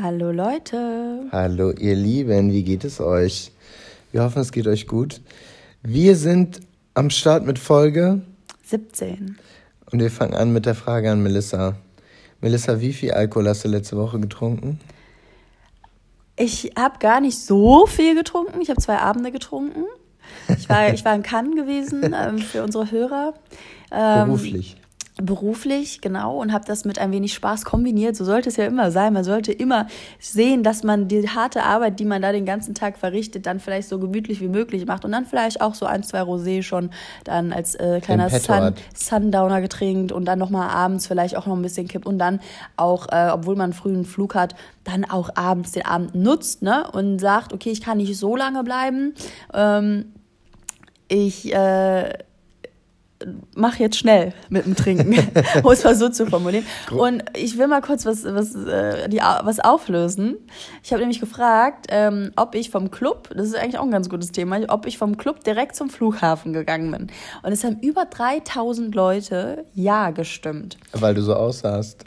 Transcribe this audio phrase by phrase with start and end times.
[0.00, 1.26] Hallo Leute.
[1.32, 3.50] Hallo ihr Lieben, wie geht es euch?
[4.12, 5.20] Wir hoffen, es geht euch gut.
[5.82, 6.60] Wir sind
[6.94, 8.20] am Start mit Folge
[8.62, 9.38] 17.
[9.90, 11.74] Und wir fangen an mit der Frage an Melissa.
[12.40, 14.78] Melissa, wie viel Alkohol hast du letzte Woche getrunken?
[16.36, 18.60] Ich habe gar nicht so viel getrunken.
[18.60, 19.84] Ich habe zwei Abende getrunken.
[20.56, 23.34] Ich war, ich war in Cannes gewesen ähm, für unsere Hörer.
[23.90, 24.76] Ähm, Beruflich
[25.22, 28.16] beruflich, genau, und habe das mit ein wenig Spaß kombiniert.
[28.16, 29.12] So sollte es ja immer sein.
[29.12, 32.98] Man sollte immer sehen, dass man die harte Arbeit, die man da den ganzen Tag
[32.98, 36.20] verrichtet, dann vielleicht so gemütlich wie möglich macht und dann vielleicht auch so ein, zwei
[36.20, 36.90] Rosé schon
[37.24, 41.62] dann als äh, kleiner Sun, Sundowner getrinkt und dann nochmal abends vielleicht auch noch ein
[41.62, 42.40] bisschen kippt und dann
[42.76, 46.88] auch, äh, obwohl man früh einen Flug hat, dann auch abends den Abend nutzt ne?
[46.92, 49.14] und sagt, okay, ich kann nicht so lange bleiben.
[49.52, 50.12] Ähm,
[51.08, 52.12] ich äh,
[53.54, 55.12] mach jetzt schnell mit dem Trinken,
[55.62, 56.64] um es mal so zu formulieren.
[56.90, 60.36] Und ich will mal kurz was, was, äh, die, was auflösen.
[60.82, 64.08] Ich habe nämlich gefragt, ähm, ob ich vom Club, das ist eigentlich auch ein ganz
[64.08, 67.06] gutes Thema, ob ich vom Club direkt zum Flughafen gegangen bin.
[67.42, 70.78] Und es haben über 3000 Leute Ja gestimmt.
[70.92, 72.04] Weil du so aussahst.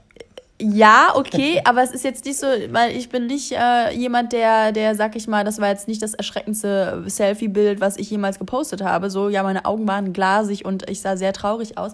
[0.61, 4.71] Ja, okay, aber es ist jetzt nicht so, weil ich bin nicht äh, jemand, der,
[4.71, 8.83] der, sag ich mal, das war jetzt nicht das erschreckendste Selfie-Bild, was ich jemals gepostet
[8.83, 9.09] habe.
[9.09, 11.93] So, ja, meine Augen waren glasig und ich sah sehr traurig aus.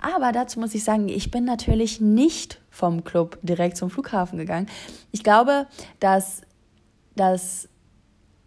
[0.00, 4.68] Aber dazu muss ich sagen, ich bin natürlich nicht vom Club direkt zum Flughafen gegangen.
[5.12, 5.66] Ich glaube,
[6.00, 6.42] dass
[7.16, 7.68] das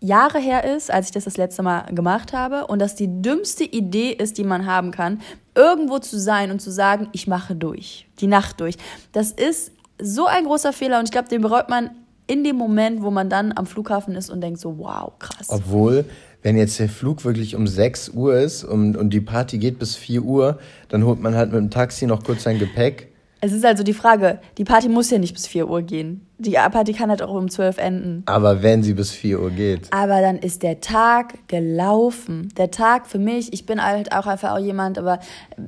[0.02, 3.64] Jahre her ist, als ich das das letzte Mal gemacht habe und dass die dümmste
[3.64, 5.22] Idee ist, die man haben kann,
[5.56, 8.76] irgendwo zu sein und zu sagen, ich mache durch, die Nacht durch.
[9.12, 11.92] Das ist so ein großer Fehler und ich glaube, den bereut man
[12.28, 15.48] in dem Moment, wo man dann am Flughafen ist und denkt so, wow, krass.
[15.50, 16.06] Obwohl,
[16.44, 19.96] wenn jetzt der Flug wirklich um 6 Uhr ist und, und die Party geht bis
[19.96, 23.09] 4 Uhr, dann holt man halt mit dem Taxi noch kurz sein Gepäck.
[23.42, 26.52] Es ist also die Frage, die Party muss ja nicht bis 4 Uhr gehen die
[26.52, 28.24] Party kann halt auch um 12 enden.
[28.26, 29.92] Aber wenn sie bis 4 Uhr geht.
[29.92, 32.48] Aber dann ist der Tag gelaufen.
[32.58, 35.20] Der Tag für mich, ich bin halt auch einfach auch jemand, aber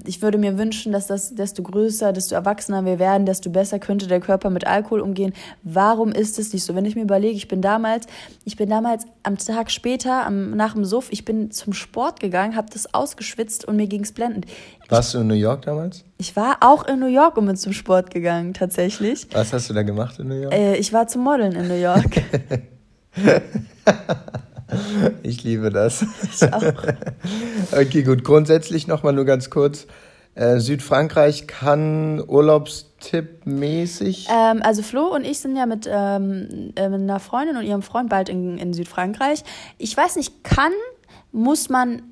[0.05, 4.07] ich würde mir wünschen, dass das, desto größer, desto erwachsener wir werden, desto besser könnte
[4.07, 5.33] der Körper mit Alkohol umgehen.
[5.63, 6.73] Warum ist es nicht so?
[6.73, 8.07] Wenn ich mir überlege, ich bin damals,
[8.45, 12.55] ich bin damals am Tag später, am, nach dem Suff, ich bin zum Sport gegangen,
[12.55, 14.45] habe das ausgeschwitzt und mir ging es blendend.
[14.87, 16.05] Warst du in New York damals?
[16.21, 19.25] Ich war auch in New York und bin zum Sport gegangen, tatsächlich.
[19.31, 20.53] Was hast du da gemacht in New York?
[20.53, 22.21] Äh, ich war zum Modeln in New York.
[25.23, 26.05] ich liebe das.
[26.31, 26.61] Ich auch.
[27.71, 28.23] Okay, gut.
[28.23, 29.87] Grundsätzlich nochmal nur ganz kurz.
[30.35, 34.27] Äh, Südfrankreich kann Urlaubstipp-mäßig?
[34.29, 37.81] Ähm, also Flo und ich sind ja mit, ähm, äh, mit einer Freundin und ihrem
[37.81, 39.43] Freund bald in, in Südfrankreich.
[39.79, 40.71] Ich weiß nicht, kann,
[41.31, 42.10] muss man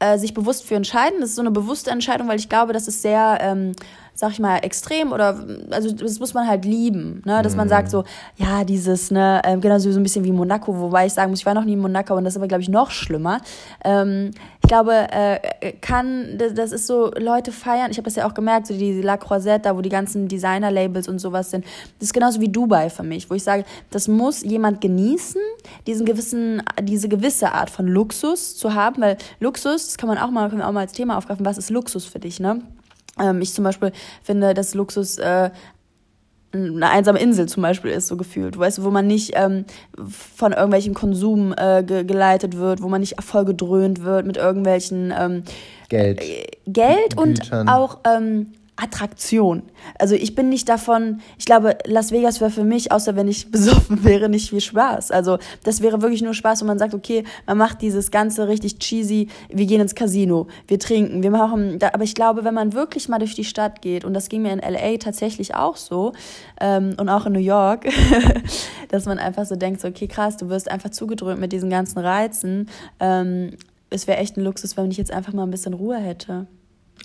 [0.00, 1.20] äh, sich bewusst für entscheiden.
[1.20, 3.72] Das ist so eine bewusste Entscheidung, weil ich glaube, das ist sehr ähm,
[4.14, 7.42] sag ich mal, extrem oder, also das muss man halt lieben, ne?
[7.42, 7.58] dass mhm.
[7.58, 8.04] man sagt so,
[8.36, 11.46] ja, dieses, ne, äh, genau so ein bisschen wie Monaco, wobei ich sagen muss, ich
[11.46, 13.40] war noch nie in Monaco und das ist aber, glaube ich, noch schlimmer.
[13.84, 14.30] Ähm,
[14.62, 18.34] ich glaube, äh, kann, das, das ist so, Leute feiern, ich habe das ja auch
[18.34, 21.64] gemerkt, so die La Croisette, da wo die ganzen Designer-Labels und sowas sind,
[21.98, 25.40] das ist genauso wie Dubai für mich, wo ich sage, das muss jemand genießen,
[25.86, 30.30] diesen gewissen, diese gewisse Art von Luxus zu haben, weil Luxus, das kann man auch
[30.30, 32.60] mal, können wir auch mal als Thema aufgreifen, was ist Luxus für dich, ne?
[33.20, 33.92] Ähm, ich zum Beispiel
[34.22, 35.50] finde, dass Luxus äh,
[36.52, 38.58] eine einsame Insel zum Beispiel ist, so gefühlt.
[38.58, 39.64] Weißt du, wo man nicht ähm,
[39.96, 45.12] von irgendwelchen Konsum äh, ge geleitet wird, wo man nicht voll gedröhnt wird mit irgendwelchen
[45.16, 45.44] ähm,
[45.88, 46.20] Geld.
[46.20, 47.60] Äh, Geld Gütern.
[47.60, 49.62] und auch ähm, Attraktion.
[49.98, 53.50] Also ich bin nicht davon, ich glaube, Las Vegas wäre für mich, außer wenn ich
[53.50, 55.10] besoffen wäre, nicht viel Spaß.
[55.10, 58.78] Also das wäre wirklich nur Spaß, wenn man sagt, okay, man macht dieses Ganze richtig
[58.78, 63.08] cheesy, wir gehen ins Casino, wir trinken, wir machen, aber ich glaube, wenn man wirklich
[63.08, 66.12] mal durch die Stadt geht, und das ging mir in LA tatsächlich auch so,
[66.60, 67.86] ähm, und auch in New York,
[68.88, 71.98] dass man einfach so denkt, so, okay, krass, du wirst einfach zugedröhnt mit diesen ganzen
[71.98, 72.68] Reizen.
[72.98, 73.52] Ähm,
[73.90, 76.46] es wäre echt ein Luxus, wenn ich jetzt einfach mal ein bisschen Ruhe hätte.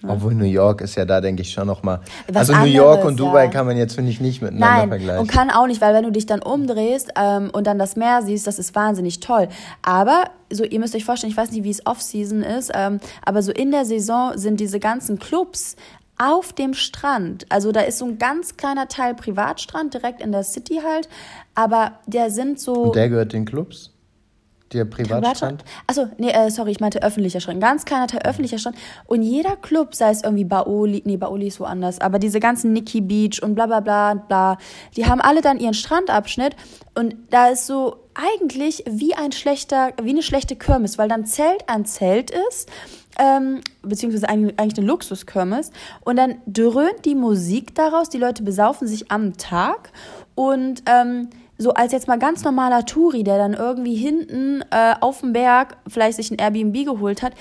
[0.04, 2.02] Obwohl New York ist ja da, denke ich, schon nochmal.
[2.34, 3.50] Also anderes, New York und Dubai ja.
[3.50, 5.22] kann man jetzt, finde ich, nicht miteinander Nein, vergleichen.
[5.22, 8.22] Und kann auch nicht, weil wenn du dich dann umdrehst ähm, und dann das Meer
[8.22, 9.48] siehst, das ist wahnsinnig toll.
[9.82, 13.42] Aber so, ihr müsst euch vorstellen, ich weiß nicht, wie es Off-Season ist, ähm, aber
[13.42, 15.76] so in der Saison sind diese ganzen Clubs
[16.18, 17.46] auf dem Strand.
[17.50, 21.10] Also da ist so ein ganz kleiner Teil Privatstrand direkt in der City halt,
[21.56, 22.74] aber der sind so.
[22.74, 23.92] Und der gehört den Clubs?
[24.74, 25.64] Der Privatstrand?
[25.86, 27.62] Achso, nee, äh, sorry, ich meinte öffentlicher Strand.
[27.62, 28.76] Ganz kleiner Teil öffentlicher Strand.
[29.06, 33.02] Und jeder Club, sei es irgendwie Baoli, nee, Baoli ist woanders, aber diese ganzen Nikki
[33.02, 34.58] Beach und bla bla bla bla,
[34.98, 36.56] die haben alle dann ihren Strandabschnitt
[36.96, 41.70] und da ist so eigentlich wie ein schlechter, wie eine schlechte Kirmes, weil dann Zelt
[41.70, 42.70] an Zelt ist,
[43.20, 45.72] ähm, beziehungsweise eigentlich, eine Luxuskirmes
[46.02, 49.92] und dann dröhnt die Musik daraus, die Leute besaufen sich am Tag
[50.34, 55.22] und ähm, so als jetzt mal ganz normaler Touri, der dann irgendwie hinten äh, auf
[55.22, 57.34] dem Berg vielleicht sich ein Airbnb geholt hat,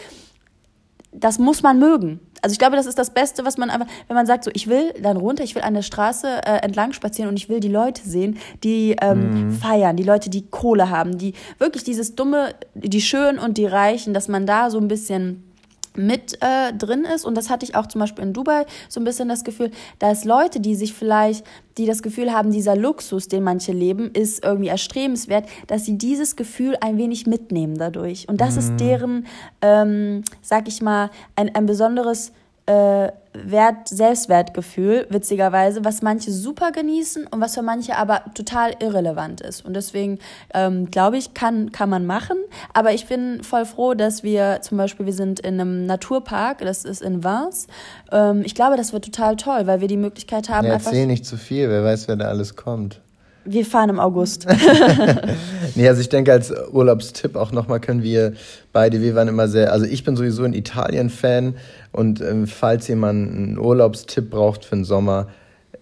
[1.13, 2.21] das muss man mögen.
[2.43, 4.69] Also ich glaube, das ist das Beste, was man einfach, wenn man sagt, so ich
[4.69, 7.69] will dann runter, ich will an der Straße äh, entlang spazieren und ich will die
[7.69, 9.53] Leute sehen, die ähm, mhm.
[9.53, 14.13] feiern, die Leute, die Kohle haben, die wirklich dieses dumme, die Schönen und die Reichen,
[14.13, 15.54] dass man da so ein bisschen
[15.97, 17.25] mit äh, drin ist.
[17.25, 20.11] Und das hatte ich auch zum Beispiel in Dubai so ein bisschen das Gefühl, da
[20.11, 21.45] es Leute, die sich vielleicht,
[21.79, 26.37] die das Gefühl haben, dieser Luxus, den manche leben, ist irgendwie erstrebenswert, dass sie dieses
[26.37, 28.29] Gefühl ein wenig mitnehmen dadurch.
[28.29, 28.59] Und das mhm.
[28.59, 29.27] ist deren,
[29.63, 32.33] ähm, sag ich mal, ein, ein besonderes
[32.67, 39.41] äh, Wert, Selbstwertgefühl, witzigerweise, was manche super genießen und was für manche aber total irrelevant
[39.41, 39.65] ist.
[39.65, 40.21] Und deswegen
[40.55, 42.37] ähm, glaube ich, kann, kann man machen.
[42.73, 46.85] Aber ich bin voll froh, dass wir zum Beispiel, wir sind in einem Naturpark, das
[46.85, 47.67] ist in Vins.
[48.13, 50.69] Ähm, ich glaube, das wird total toll, weil wir die Möglichkeit haben.
[50.69, 53.01] Ja, erzähl nicht zu viel, wer weiß, wer da alles kommt.
[53.45, 54.47] Wir fahren im August.
[55.75, 58.33] nee, also ich denke, als Urlaubstipp auch nochmal können wir
[58.73, 61.57] beide, wir waren immer sehr, also ich bin sowieso ein Italien-Fan
[61.95, 65.29] und ähm, falls jemand einen Urlaubstipp braucht für den Sommer,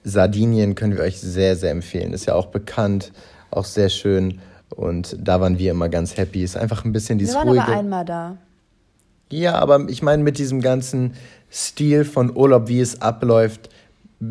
[0.04, 2.12] Sardinien können wir euch sehr, sehr empfehlen.
[2.12, 3.12] Ist ja auch bekannt,
[3.50, 6.42] auch sehr schön und da waren wir immer ganz happy.
[6.42, 7.34] Ist einfach ein bisschen dieses.
[7.34, 7.64] Wir waren ruhige.
[7.64, 8.36] aber einmal da.
[9.30, 11.14] Ja, aber ich meine mit diesem ganzen
[11.50, 13.70] Stil von Urlaub, wie es abläuft,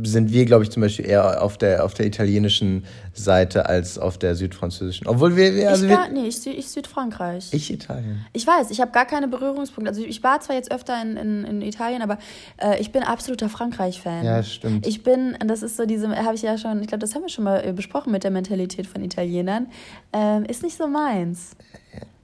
[0.03, 4.17] sind wir, glaube ich, zum Beispiel eher auf der, auf der italienischen Seite als auf
[4.17, 5.05] der südfranzösischen.
[5.07, 5.53] Obwohl wir.
[5.53, 7.49] wir also ich gar, nee, ich, ich Südfrankreich.
[7.51, 8.25] Ich Italien.
[8.31, 9.89] Ich weiß, ich habe gar keine Berührungspunkte.
[9.89, 12.19] Also ich war zwar jetzt öfter in, in, in Italien, aber
[12.57, 14.23] äh, ich bin absoluter Frankreich-Fan.
[14.23, 14.88] Ja, stimmt.
[14.88, 17.29] Ich bin, das ist so diese, habe ich ja schon, ich glaube, das haben wir
[17.29, 19.67] schon mal äh, besprochen mit der Mentalität von Italienern.
[20.13, 21.57] Ähm, ist nicht so meins.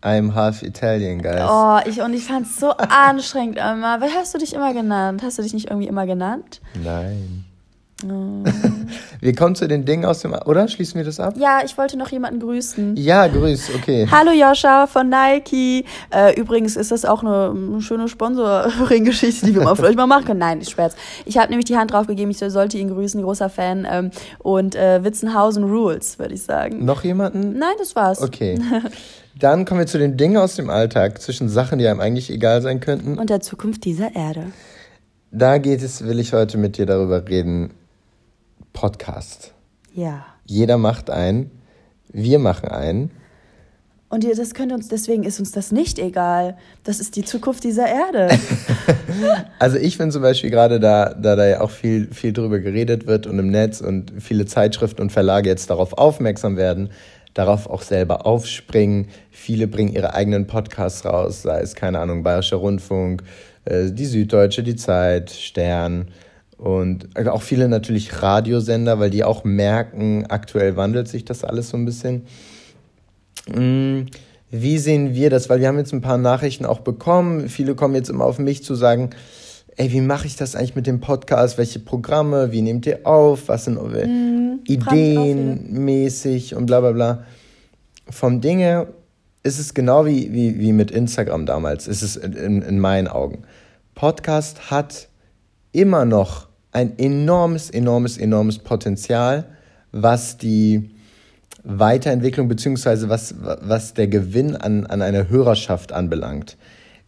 [0.01, 1.41] I'm half Italian, guys.
[1.49, 3.99] Oh, ich, und ich fand es so anstrengend immer.
[3.99, 5.21] Wie hast du dich immer genannt?
[5.21, 6.61] Hast du dich nicht irgendwie immer genannt?
[6.81, 7.46] Nein.
[8.05, 8.43] Oh.
[9.19, 10.67] Wir kommen zu den Dingen aus dem, oder?
[10.67, 11.33] Schließen wir das ab?
[11.37, 12.95] Ja, ich wollte noch jemanden grüßen.
[12.95, 14.07] Ja, grüß, okay.
[14.11, 15.83] Hallo Joscha von Nike.
[16.13, 20.39] Äh, übrigens ist das auch eine schöne Sponsoring-Geschichte, die wir mal vielleicht mal machen können.
[20.39, 20.95] Nein, ich Scherz.
[21.25, 23.87] Ich habe nämlich die Hand drauf gegeben, ich sollte ihn grüßen, großer Fan.
[23.89, 26.85] Ähm, und äh, Witzenhausen Rules, würde ich sagen.
[26.85, 27.57] Noch jemanden?
[27.57, 28.21] Nein, das war's.
[28.21, 28.59] Okay.
[29.39, 32.61] Dann kommen wir zu den Dingen aus dem Alltag, zwischen Sachen, die einem eigentlich egal
[32.61, 33.17] sein könnten.
[33.17, 34.51] Und der Zukunft dieser Erde.
[35.31, 37.71] Da geht es, will ich heute mit dir darüber reden,
[38.77, 39.53] Podcast.
[39.95, 40.23] Ja.
[40.45, 41.49] Jeder macht einen.
[42.09, 43.09] Wir machen einen.
[44.07, 46.57] Und ihr, das könnte uns, deswegen ist uns das nicht egal.
[46.83, 48.29] Das ist die Zukunft dieser Erde.
[49.59, 53.07] also ich bin zum Beispiel gerade da, da da ja auch viel, viel drüber geredet
[53.07, 56.91] wird und im Netz und viele Zeitschriften und Verlage jetzt darauf aufmerksam werden,
[57.33, 59.07] darauf auch selber aufspringen.
[59.31, 63.23] Viele bringen ihre eigenen Podcasts raus, sei es, keine Ahnung, Bayerischer Rundfunk,
[63.65, 66.09] äh, die Süddeutsche, die Zeit, Stern,
[66.57, 71.69] und also auch viele natürlich Radiosender, weil die auch merken, aktuell wandelt sich das alles
[71.69, 72.25] so ein bisschen.
[73.47, 74.07] Mm,
[74.49, 75.49] wie sehen wir das?
[75.49, 77.47] Weil wir haben jetzt ein paar Nachrichten auch bekommen.
[77.47, 79.11] Viele kommen jetzt immer auf mich zu sagen,
[79.75, 81.59] ey, wie mache ich das eigentlich mit dem Podcast?
[81.59, 82.51] Welche Programme?
[82.51, 83.47] Wie nehmt ihr auf?
[83.47, 87.23] Was sind eure mhm, Ideen mäßig und bla bla bla.
[88.09, 88.87] Vom Dinge
[89.43, 93.43] ist es genau wie, wie, wie mit Instagram damals, ist es in, in meinen Augen.
[93.93, 95.06] Podcast hat
[95.77, 99.45] immer noch ein enormes, enormes, enormes Potenzial,
[99.91, 100.91] was die
[101.63, 103.09] Weiterentwicklung bzw.
[103.09, 106.57] Was, was der Gewinn an, an einer Hörerschaft anbelangt.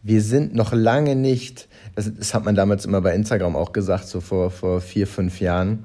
[0.02, 4.06] Wir sind noch lange nicht, das, das hat man damals immer bei Instagram auch gesagt,
[4.06, 5.84] so vor, vor vier, fünf Jahren,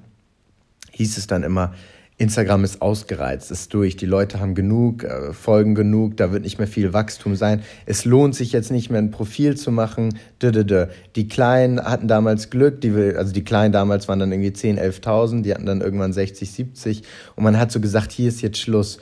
[0.92, 1.74] hieß es dann immer,
[2.18, 3.98] Instagram ist ausgereizt, ist durch.
[3.98, 7.62] Die Leute haben genug, äh, folgen genug, da wird nicht mehr viel Wachstum sein.
[7.86, 10.18] Es lohnt sich jetzt nicht mehr ein Profil zu machen.
[10.42, 15.42] Die Kleinen hatten damals Glück, die, also die Kleinen damals waren dann irgendwie 10, 11.000,
[15.42, 17.04] die hatten dann irgendwann 60, 70
[17.36, 19.00] und man hat so gesagt, hier ist jetzt Schluss.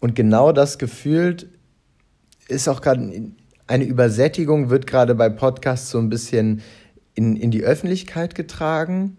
[0.00, 1.46] Und genau das gefühlt
[2.48, 3.32] ist auch gerade
[3.66, 6.62] eine Übersättigung, wird gerade bei Podcasts so ein bisschen
[7.14, 9.18] in, in die Öffentlichkeit getragen.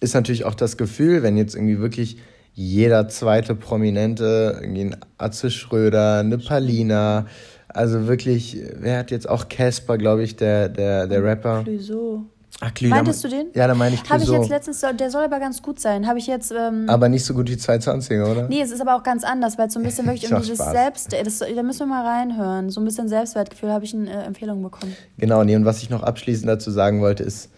[0.00, 2.18] Ist natürlich auch das Gefühl, wenn jetzt irgendwie wirklich
[2.58, 7.26] jeder zweite Prominente, irgendwie ein Atze Schröder, eine Palina,
[7.68, 11.62] also wirklich, wer hat jetzt auch Casper, glaube ich, der, der, der Rapper.
[11.62, 12.24] Clouseau.
[12.60, 13.46] Ach, Clou, Meintest du den?
[13.54, 16.08] Ja, da meine ich Habe ich jetzt letztens, der soll aber ganz gut sein.
[16.08, 16.50] Habe ich jetzt.
[16.50, 18.48] Ähm, aber nicht so gut wie 220er, oder?
[18.48, 20.58] Nee, es ist aber auch ganz anders, weil es so ein bisschen wirklich um dieses
[20.58, 20.72] Spaß.
[20.72, 21.12] Selbst.
[21.12, 22.70] Das, da müssen wir mal reinhören.
[22.70, 24.96] So ein bisschen Selbstwertgefühl habe ich eine äh, Empfehlung bekommen.
[25.16, 27.50] Genau, nee, und was ich noch abschließend dazu sagen wollte, ist,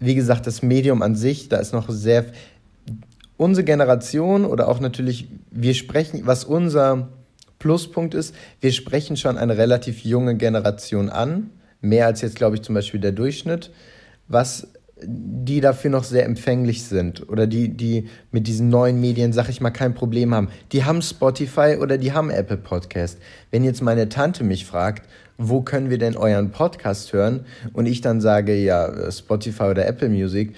[0.00, 2.24] wie gesagt, das Medium an sich, da ist noch sehr
[3.42, 7.08] unsere Generation oder auch natürlich, wir sprechen, was unser
[7.58, 12.62] Pluspunkt ist, wir sprechen schon eine relativ junge Generation an, mehr als jetzt, glaube ich,
[12.62, 13.70] zum Beispiel der Durchschnitt,
[14.28, 14.68] was
[15.04, 19.60] die dafür noch sehr empfänglich sind oder die, die mit diesen neuen Medien, sag ich
[19.60, 20.48] mal, kein Problem haben.
[20.70, 23.18] Die haben Spotify oder die haben Apple Podcast.
[23.50, 25.08] Wenn jetzt meine Tante mich fragt,
[25.38, 27.46] wo können wir denn euren Podcast hören?
[27.72, 30.54] Und ich dann sage, ja, Spotify oder Apple Music,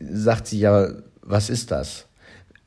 [0.00, 0.88] sagt sie ja,
[1.22, 2.06] was ist das?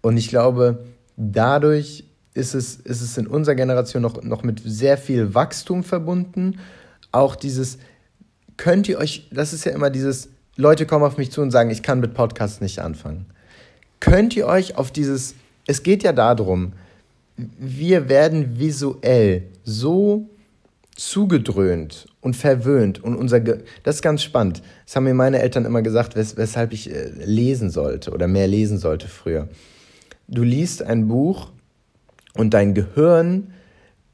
[0.02, 0.86] Und ich glaube,
[1.16, 6.60] dadurch ist es, ist es in unserer Generation noch, noch mit sehr viel Wachstum verbunden.
[7.12, 7.80] Auch dieses,
[8.58, 11.70] könnt ihr euch, das ist ja immer dieses, Leute kommen auf mich zu und sagen,
[11.70, 13.26] ich kann mit Podcasts nicht anfangen.
[14.00, 15.36] Könnt ihr euch auf dieses,
[15.66, 16.74] es geht ja darum,
[17.36, 20.28] wir werden visuell so
[20.96, 24.64] zugedröhnt und verwöhnt und unser Ge das ist ganz spannend.
[24.86, 28.48] Das haben mir meine Eltern immer gesagt, wes weshalb ich äh, lesen sollte oder mehr
[28.48, 29.48] lesen sollte früher.
[30.28, 31.52] Du liest ein Buch
[32.34, 33.54] und dein Gehirn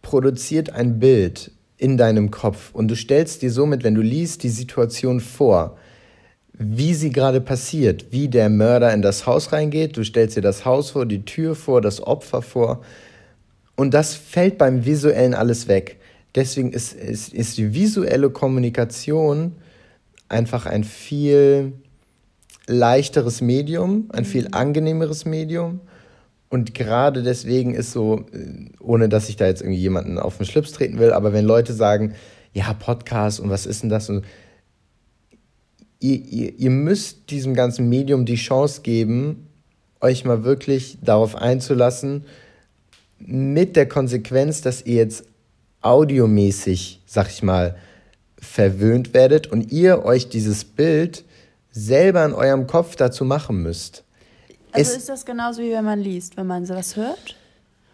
[0.01, 4.50] produziert ein Bild in deinem Kopf und du stellst dir somit, wenn du liest, die
[4.50, 5.77] Situation vor,
[6.53, 10.65] wie sie gerade passiert, wie der Mörder in das Haus reingeht, du stellst dir das
[10.65, 12.84] Haus vor, die Tür vor, das Opfer vor
[13.75, 16.00] und das fällt beim visuellen alles weg.
[16.36, 19.53] Deswegen ist, ist, ist die visuelle Kommunikation
[20.29, 21.74] einfach ein viel
[22.67, 24.53] leichteres Medium, ein viel mhm.
[24.53, 25.82] angenehmeres Medium.
[26.53, 30.45] Und gerade deswegen ist so, äh, ohne dass ich da jetzt irgendwie jemanden auf den
[30.45, 32.13] Schlips treten will, aber wenn Leute sagen,
[32.53, 34.07] ja, Podcast und was ist denn das?
[34.07, 34.24] Und
[36.00, 39.48] ihr, ihr, ihr müsst diesem ganzen Medium die Chance geben,
[40.00, 42.25] euch mal wirklich darauf einzulassen,
[43.17, 45.24] mit der Konsequenz, dass ihr jetzt
[45.81, 47.75] audiomäßig, sag ich mal,
[48.38, 51.25] verwöhnt werdet und ihr euch dieses Bild
[51.72, 54.03] selber in eurem Kopf dazu machen müsst.
[54.74, 57.36] Also ist das genauso wie wenn man liest, wenn man sowas hört?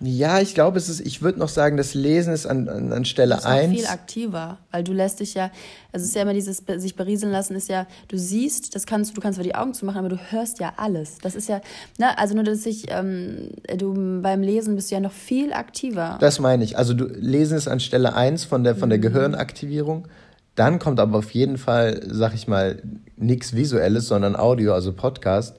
[0.02, 3.04] Ja, ich glaube, es ist, ich würde noch sagen, das Lesen ist an, an, an
[3.04, 3.76] Stelle 1.
[3.76, 5.52] viel aktiver, weil du lässt dich ja,
[5.92, 9.18] also es ist ja immer dieses sich berieseln lassen, ist ja, du siehst, das kannst
[9.18, 11.18] du kannst zwar die Augen zumachen, aber du hörst ja alles.
[11.22, 11.60] Das ist ja,
[11.98, 16.18] ne, also nur, dass ich, ähm, du beim Lesen bist du ja noch viel aktiver.
[16.22, 16.78] Das meine ich.
[16.78, 19.04] Also du Lesen ist an Stelle 1 von der, von der mhm.
[19.04, 20.08] Gehirnaktivierung.
[20.56, 22.82] Dann kommt aber auf jeden Fall, sag ich mal,
[23.18, 25.58] nichts Visuelles, sondern Audio, also Podcast.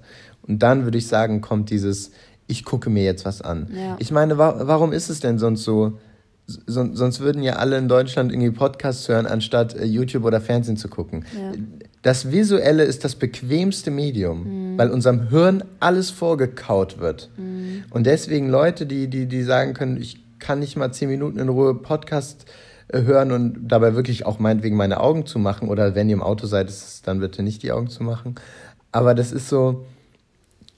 [0.50, 2.11] Und dann würde ich sagen, kommt dieses
[2.50, 3.69] ich gucke mir jetzt was an.
[3.73, 3.97] Ja.
[4.00, 5.99] Ich meine, wa warum ist es denn sonst so?
[6.47, 10.76] So, sonst würden ja alle in Deutschland irgendwie Podcasts hören, anstatt äh, YouTube oder Fernsehen
[10.76, 11.25] zu gucken.
[11.33, 11.52] Ja.
[12.02, 14.78] Das Visuelle ist das bequemste Medium, mhm.
[14.78, 17.30] weil unserem Hirn alles vorgekaut wird.
[17.37, 17.85] Mhm.
[17.90, 21.49] Und deswegen Leute, die, die, die sagen können, ich kann nicht mal zehn Minuten in
[21.49, 22.47] Ruhe Podcast
[22.88, 26.23] äh, hören und dabei wirklich auch meinetwegen meine Augen zu machen oder wenn ihr im
[26.23, 28.35] Auto seid, ist es dann bitte nicht die Augen zu machen.
[28.90, 29.85] Aber das ist so,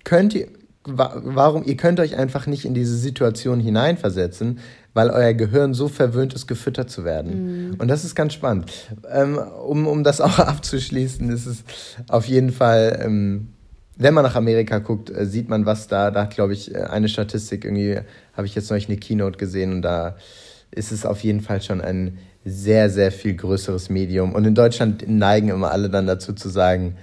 [0.04, 0.48] könnt ihr,
[0.84, 4.58] warum, ihr könnt euch einfach nicht in diese Situation hineinversetzen,
[4.94, 7.70] weil euer Gehirn so verwöhnt ist, gefüttert zu werden.
[7.70, 7.74] Mhm.
[7.74, 8.70] Und das ist ganz spannend.
[9.10, 11.64] Ähm, um, um das auch abzuschließen, ist es
[12.08, 13.48] auf jeden Fall, ähm,
[13.96, 16.78] wenn man nach Amerika guckt, äh, sieht man, was da, da hat, glaube ich, äh,
[16.78, 18.00] eine Statistik, irgendwie
[18.34, 20.16] habe ich jetzt neulich eine Keynote gesehen und da
[20.70, 24.34] ist es auf jeden Fall schon ein sehr, sehr viel größeres Medium.
[24.34, 26.96] Und in Deutschland neigen immer alle dann dazu zu sagen,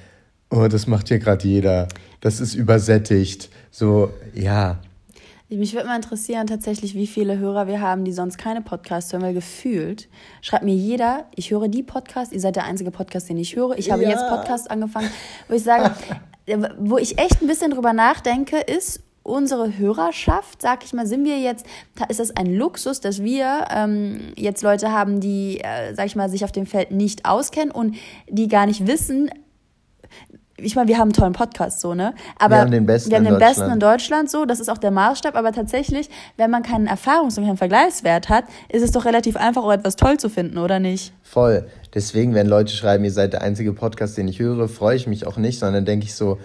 [0.49, 1.87] oh, das macht hier gerade jeder,
[2.21, 4.79] das ist übersättigt so, ja.
[5.51, 9.23] Mich würde mal interessieren, tatsächlich, wie viele Hörer wir haben, die sonst keine Podcasts hören,
[9.23, 10.07] weil gefühlt
[10.41, 13.77] schreibt mir jeder, ich höre die Podcasts, ihr seid der einzige Podcast, den ich höre.
[13.77, 14.09] Ich habe ja.
[14.09, 15.09] jetzt Podcast angefangen,
[15.47, 15.95] wo ich sage,
[16.79, 21.39] wo ich echt ein bisschen drüber nachdenke, ist, unsere Hörerschaft, sag ich mal, sind wir
[21.39, 21.65] jetzt,
[22.09, 26.29] ist das ein Luxus, dass wir ähm, jetzt Leute haben, die, äh, sag ich mal,
[26.29, 27.95] sich auf dem Feld nicht auskennen und
[28.27, 29.29] die gar nicht wissen,
[30.61, 32.13] ich meine, wir haben einen tollen Podcast so, ne?
[32.37, 34.69] Aber wir haben den besten, wir haben den in, besten in Deutschland so, das ist
[34.69, 38.91] auch der Maßstab, aber tatsächlich, wenn man keinen Erfahrungs- und keinen Vergleichswert hat, ist es
[38.91, 41.13] doch relativ einfach, auch etwas toll zu finden, oder nicht?
[41.23, 41.67] Voll.
[41.93, 45.25] Deswegen, wenn Leute schreiben, ihr seid der einzige Podcast, den ich höre, freue ich mich
[45.25, 46.37] auch nicht, sondern denke ich so,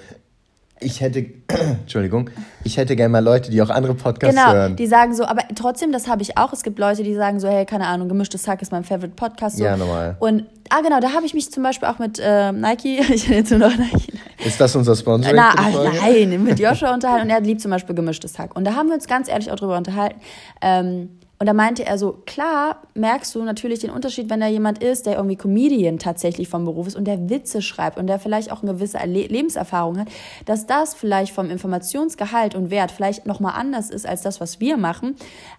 [0.81, 1.27] ich hätte,
[1.83, 2.31] Entschuldigung,
[2.65, 4.77] ich hätte gerne mal Leute, die auch andere Podcasts genau, hören.
[4.77, 6.53] die sagen so, aber trotzdem, das habe ich auch.
[6.53, 9.57] Es gibt Leute, die sagen so, hey, keine Ahnung, gemischtes Hack ist mein Favorite Podcast.
[9.57, 9.65] So.
[9.65, 10.17] Ja, normal.
[10.21, 13.41] Und, ah, genau, da habe ich mich zum Beispiel auch mit äh, Nike, ich nenne
[13.41, 14.13] jetzt nur noch Nike.
[14.45, 15.37] Ist das unser Sponsoring?
[15.37, 18.57] Na, ach, nein, mit Joshua unterhalten und er liebt zum Beispiel gemischtes Hack.
[18.57, 20.21] Und da haben wir uns ganz ehrlich auch drüber unterhalten.
[20.61, 21.09] Ähm,
[21.45, 25.05] und da meinte er so, klar merkst du natürlich den Unterschied, wenn da jemand ist,
[25.05, 28.63] der irgendwie Comedian tatsächlich vom Beruf ist und der Witze schreibt und der vielleicht auch
[28.63, 30.09] eine gewisse Le Lebenserfahrung hat,
[30.47, 34.77] dass das vielleicht vom Informationsgehalt und Wert vielleicht nochmal anders ist als das, was wir
[34.77, 35.17] machen.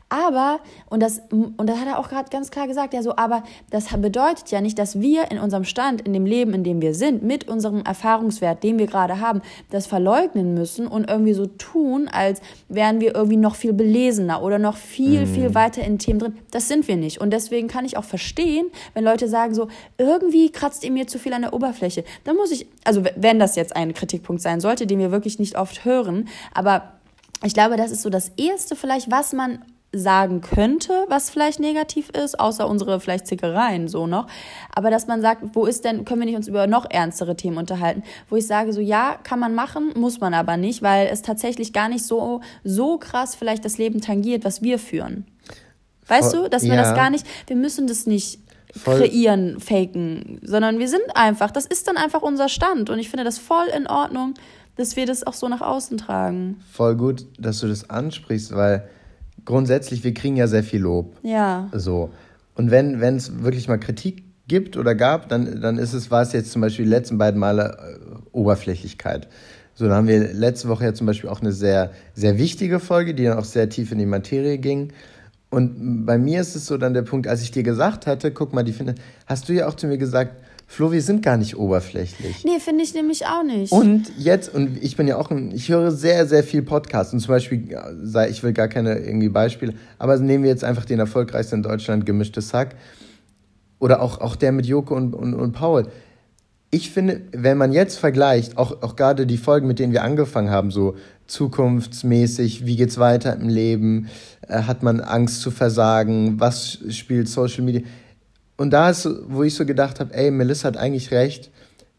[0.09, 0.59] Aber,
[0.89, 3.87] und das, und das hat er auch gerade ganz klar gesagt, ja so, aber das
[3.97, 7.23] bedeutet ja nicht, dass wir in unserem Stand, in dem Leben, in dem wir sind,
[7.23, 12.39] mit unserem Erfahrungswert, den wir gerade haben, das verleugnen müssen und irgendwie so tun, als
[12.69, 15.33] wären wir irgendwie noch viel belesener oder noch viel, mhm.
[15.33, 16.37] viel weiter weiter in Themen drin.
[16.51, 17.19] Das sind wir nicht.
[17.19, 21.19] Und deswegen kann ich auch verstehen, wenn Leute sagen so, irgendwie kratzt ihr mir zu
[21.19, 22.03] viel an der Oberfläche.
[22.23, 25.57] Dann muss ich, also wenn das jetzt ein Kritikpunkt sein sollte, den wir wirklich nicht
[25.57, 26.93] oft hören, aber
[27.43, 29.63] ich glaube, das ist so das Erste vielleicht, was man
[29.97, 34.27] sagen könnte, was vielleicht negativ ist, außer unsere vielleicht Zickereien so noch.
[34.73, 37.57] Aber dass man sagt, wo ist denn, können wir nicht uns über noch ernstere Themen
[37.57, 38.03] unterhalten?
[38.29, 41.73] Wo ich sage, so ja, kann man machen, muss man aber nicht, weil es tatsächlich
[41.73, 45.25] gar nicht so, so krass vielleicht das Leben tangiert, was wir führen.
[46.07, 46.83] Weißt Voll, du, dass wir ja.
[46.83, 48.39] das gar nicht, wir müssen das nicht
[48.75, 48.99] voll.
[48.99, 53.23] kreieren, faken, sondern wir sind einfach, das ist dann einfach unser Stand und ich finde
[53.23, 54.35] das voll in Ordnung,
[54.75, 56.61] dass wir das auch so nach außen tragen.
[56.71, 58.87] Voll gut, dass du das ansprichst, weil
[59.45, 61.15] grundsätzlich, wir kriegen ja sehr viel Lob.
[61.23, 61.69] Ja.
[61.73, 62.09] So.
[62.55, 66.33] Und wenn es wirklich mal Kritik gibt oder gab, dann, dann ist es, war es
[66.33, 69.27] jetzt zum Beispiel die letzten beiden Male äh, Oberflächlichkeit.
[69.73, 73.13] So, dann haben wir letzte Woche ja zum Beispiel auch eine sehr, sehr wichtige Folge,
[73.13, 74.93] die dann auch sehr tief in die Materie ging.
[75.49, 78.53] Und bei mir ist es so dann der Punkt, als ich dir gesagt hatte, guck
[78.53, 80.44] mal, die finde, hast du ja auch zu mir gesagt,
[80.75, 82.43] Flo, wir sind gar nicht oberflächlich.
[82.43, 83.71] Nee, finde ich nämlich auch nicht.
[83.71, 87.13] Und jetzt, und ich bin ja auch, ein, ich höre sehr, sehr viel Podcasts.
[87.13, 87.79] Und zum Beispiel,
[88.29, 92.05] ich will gar keine irgendwie Beispiele, aber nehmen wir jetzt einfach den erfolgreichsten in Deutschland,
[92.05, 92.75] Gemischtes Sack.
[93.79, 95.87] Oder auch, auch der mit Joko und, und, und Paul.
[96.71, 100.49] Ich finde, wenn man jetzt vergleicht, auch, auch gerade die Folgen, mit denen wir angefangen
[100.49, 100.95] haben, so
[101.27, 104.09] zukunftsmäßig, wie geht's weiter im Leben,
[104.49, 107.83] äh, hat man Angst zu versagen, was spielt Social Media,
[108.57, 111.51] und da ist, wo ich so gedacht habe, ey, Melissa hat eigentlich recht.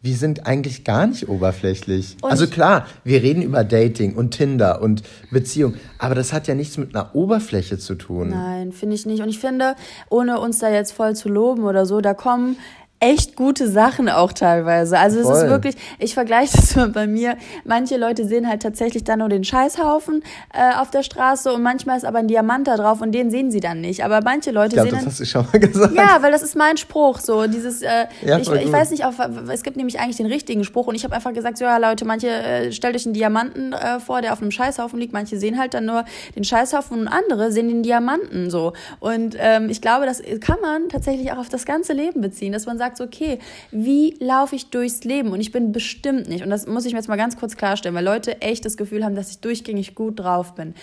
[0.02, 2.16] Wir sind eigentlich gar nicht oberflächlich.
[2.20, 6.54] Und also klar, wir reden über Dating und Tinder und Beziehung, aber das hat ja
[6.54, 8.30] nichts mit einer Oberfläche zu tun.
[8.30, 9.22] Nein, finde ich nicht.
[9.22, 9.74] Und ich finde,
[10.08, 12.56] ohne uns da jetzt voll zu loben oder so, da kommen
[12.98, 14.98] echt gute Sachen auch teilweise.
[14.98, 15.32] Also Voll.
[15.32, 17.36] es ist wirklich, ich vergleiche das mal bei mir.
[17.64, 20.22] Manche Leute sehen halt tatsächlich dann nur den Scheißhaufen
[20.54, 23.50] äh, auf der Straße und manchmal ist aber ein Diamant da drauf und den sehen
[23.50, 24.02] sie dann nicht.
[24.02, 25.94] Aber manche Leute ich glaub, sehen das dann, hast du schon mal gesagt.
[25.94, 27.20] Ja, weil das ist mein Spruch.
[27.20, 29.16] So dieses, äh, ja, ich, ich weiß nicht, auf,
[29.52, 32.06] es gibt nämlich eigentlich den richtigen Spruch und ich habe einfach gesagt, so ja Leute,
[32.06, 35.12] manche äh, stellt euch einen Diamanten äh, vor, der auf einem Scheißhaufen liegt.
[35.12, 38.72] Manche sehen halt dann nur den Scheißhaufen und andere sehen den Diamanten so.
[39.00, 42.64] Und ähm, ich glaube, das kann man tatsächlich auch auf das ganze Leben beziehen, dass
[42.64, 43.38] man sagt sagt okay,
[43.70, 45.30] wie laufe ich durchs Leben?
[45.30, 47.94] Und ich bin bestimmt nicht, und das muss ich mir jetzt mal ganz kurz klarstellen,
[47.94, 50.74] weil Leute echt das Gefühl haben, dass ich durchgängig gut drauf bin.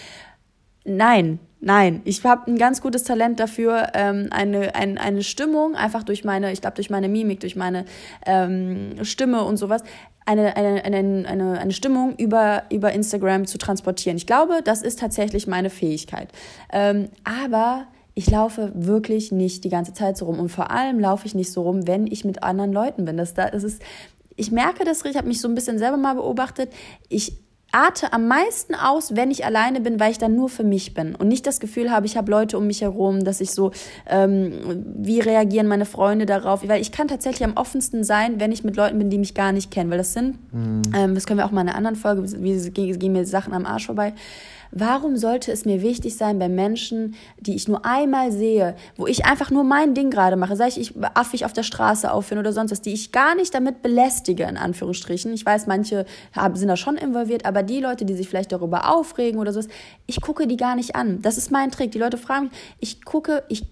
[0.86, 2.02] Nein, nein.
[2.04, 6.52] Ich habe ein ganz gutes Talent dafür, ähm, eine, ein, eine Stimmung, einfach durch meine,
[6.52, 7.86] ich glaube, durch meine Mimik, durch meine
[8.26, 9.82] ähm, Stimme und sowas,
[10.26, 14.18] eine, eine, eine, eine, eine Stimmung über, über Instagram zu transportieren.
[14.18, 16.30] Ich glaube, das ist tatsächlich meine Fähigkeit.
[16.72, 20.40] Ähm, aber ich laufe wirklich nicht die ganze Zeit so rum.
[20.40, 23.18] Und vor allem laufe ich nicht so rum, wenn ich mit anderen Leuten bin.
[23.18, 23.82] Das, das ist,
[24.36, 26.72] ich merke das, ich habe mich so ein bisschen selber mal beobachtet.
[27.10, 30.94] Ich arte am meisten aus, wenn ich alleine bin, weil ich dann nur für mich
[30.94, 33.72] bin und nicht das Gefühl habe, ich habe Leute um mich herum, dass ich so,
[34.08, 38.64] ähm, wie reagieren meine Freunde darauf, weil ich kann tatsächlich am offensten sein, wenn ich
[38.64, 40.84] mit Leuten bin, die mich gar nicht kennen, weil das sind, mhm.
[40.96, 43.66] ähm, das können wir auch mal in einer anderen Folge, wie gehen mir Sachen am
[43.66, 44.14] Arsch vorbei,
[44.76, 49.24] Warum sollte es mir wichtig sein bei Menschen, die ich nur einmal sehe, wo ich
[49.24, 52.54] einfach nur mein Ding gerade mache, sei ich, ich affig auf der Straße aufführen oder
[52.54, 55.32] sonst was, die ich gar nicht damit belästige, in Anführungsstrichen.
[55.34, 56.06] Ich weiß, manche
[56.56, 59.68] sind da schon involviert, aber die Leute, die sich vielleicht darüber aufregen oder sowas,
[60.08, 61.22] ich gucke die gar nicht an.
[61.22, 61.92] Das ist mein Trick.
[61.92, 63.68] Die Leute fragen mich, ich gucke, ich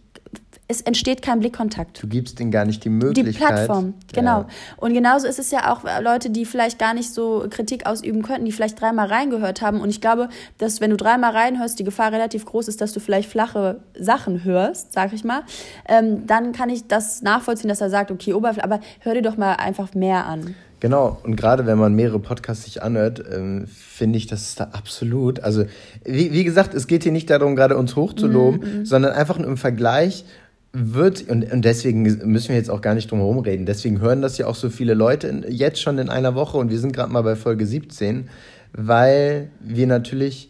[0.71, 2.01] es entsteht kein Blickkontakt.
[2.01, 3.33] Du gibst ihnen gar nicht die Möglichkeit.
[3.33, 4.39] Die Plattform, genau.
[4.39, 4.47] Ja.
[4.77, 8.45] Und genauso ist es ja auch Leute, die vielleicht gar nicht so Kritik ausüben könnten,
[8.45, 9.81] die vielleicht dreimal reingehört haben.
[9.81, 12.99] Und ich glaube, dass wenn du dreimal reinhörst, die Gefahr relativ groß ist, dass du
[12.99, 15.43] vielleicht flache Sachen hörst, sag ich mal.
[15.87, 19.37] Ähm, dann kann ich das nachvollziehen, dass er sagt, okay, Oberfläche, aber hör dir doch
[19.37, 20.55] mal einfach mehr an.
[20.81, 24.69] Genau, und gerade wenn man mehrere Podcasts sich anhört, ähm, finde ich, das ist da
[24.71, 25.39] absolut.
[25.41, 25.65] Also,
[26.03, 28.85] wie, wie gesagt, es geht hier nicht darum, gerade uns hochzuloben, mm -hmm.
[28.85, 30.25] sondern einfach nur im Vergleich
[30.73, 34.21] wird, und, und deswegen müssen wir jetzt auch gar nicht drum herum reden, deswegen hören
[34.21, 36.93] das ja auch so viele Leute in, jetzt schon in einer Woche und wir sind
[36.93, 38.29] gerade mal bei Folge 17,
[38.71, 40.49] weil wir natürlich,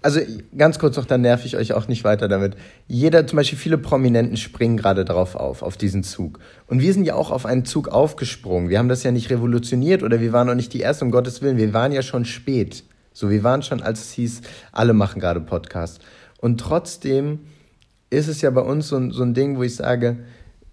[0.00, 0.20] also
[0.56, 2.56] ganz kurz noch, dann nerv ich euch auch nicht weiter damit.
[2.88, 6.38] Jeder, zum Beispiel viele Prominenten springen gerade darauf auf, auf diesen Zug.
[6.66, 8.70] Und wir sind ja auch auf einen Zug aufgesprungen.
[8.70, 11.42] Wir haben das ja nicht revolutioniert oder wir waren noch nicht die Ersten, um Gottes
[11.42, 12.84] Willen, wir waren ja schon spät.
[13.12, 14.40] So, wir waren schon, als es hieß,
[14.72, 16.00] alle machen gerade Podcast.
[16.40, 17.40] Und trotzdem
[18.14, 20.18] ist es ja bei uns so, so ein Ding, wo ich sage,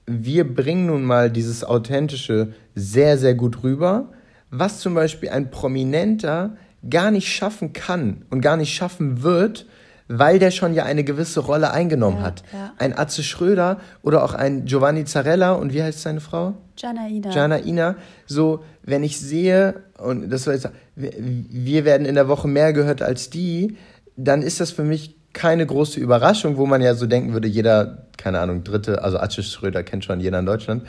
[0.05, 4.09] wir bringen nun mal dieses Authentische sehr, sehr gut rüber,
[4.49, 6.55] was zum Beispiel ein Prominenter
[6.89, 9.65] gar nicht schaffen kann und gar nicht schaffen wird,
[10.07, 12.43] weil der schon ja eine gewisse Rolle eingenommen ja, hat.
[12.51, 12.73] Ja.
[12.77, 16.55] Ein Atze Schröder oder auch ein Giovanni Zarella und wie heißt seine Frau?
[16.77, 17.31] Janaina.
[17.31, 17.95] Janaina.
[18.25, 23.01] So, wenn ich sehe, und das war jetzt, wir werden in der Woche mehr gehört
[23.01, 23.77] als die,
[24.17, 28.05] dann ist das für mich keine große Überraschung, wo man ja so denken würde, jeder,
[28.17, 30.83] keine Ahnung, Dritte, also Atze Schröder kennt schon jeder in Deutschland,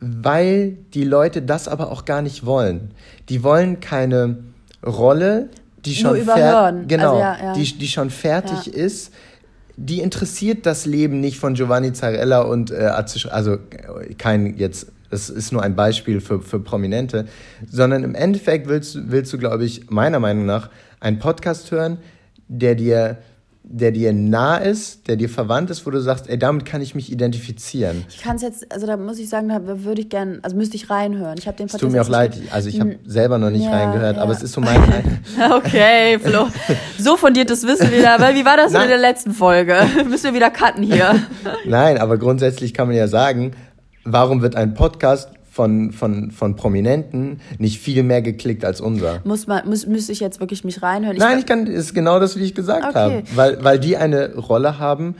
[0.00, 2.90] weil die Leute das aber auch gar nicht wollen.
[3.28, 4.38] Die wollen keine
[4.84, 5.48] Rolle,
[5.84, 7.52] die schon, fer genau, also ja, ja.
[7.54, 8.72] Die, die schon fertig ja.
[8.72, 9.12] ist.
[9.76, 13.58] Die interessiert das Leben nicht von Giovanni Zarella und äh, Atze, also
[14.18, 17.26] kein jetzt das ist nur ein Beispiel für, für Prominente,
[17.70, 21.98] sondern im Endeffekt willst, willst du, glaube ich, meiner Meinung nach einen Podcast hören,
[22.48, 23.18] der dir
[23.66, 26.94] der dir nah ist, der dir verwandt ist, wo du sagst, ey, damit kann ich
[26.94, 28.04] mich identifizieren.
[28.10, 30.76] Ich kann es jetzt, also da muss ich sagen, da würde ich gerne, also müsste
[30.76, 31.36] ich reinhören.
[31.38, 33.70] Ich habe den Es tut mir auch leid, also ich habe selber noch nicht ja,
[33.70, 34.22] reingehört, ja.
[34.22, 34.82] aber es ist so mein
[35.52, 36.48] Okay, Flo.
[36.98, 38.82] So fundiertes Wissen wieder, weil wie war das Nein.
[38.82, 39.78] in der letzten Folge?
[40.08, 41.22] Müssen wir wieder cutten hier.
[41.64, 43.52] Nein, aber grundsätzlich kann man ja sagen,
[44.04, 49.20] warum wird ein Podcast von, von, von Prominenten nicht viel mehr geklickt als unser.
[49.22, 51.16] Muss man, muss, müsste ich jetzt wirklich mich reinhören?
[51.16, 52.94] Ich Nein, ich kann, ist genau das, wie ich gesagt okay.
[52.94, 53.22] habe.
[53.36, 55.14] Weil, weil die eine Rolle haben,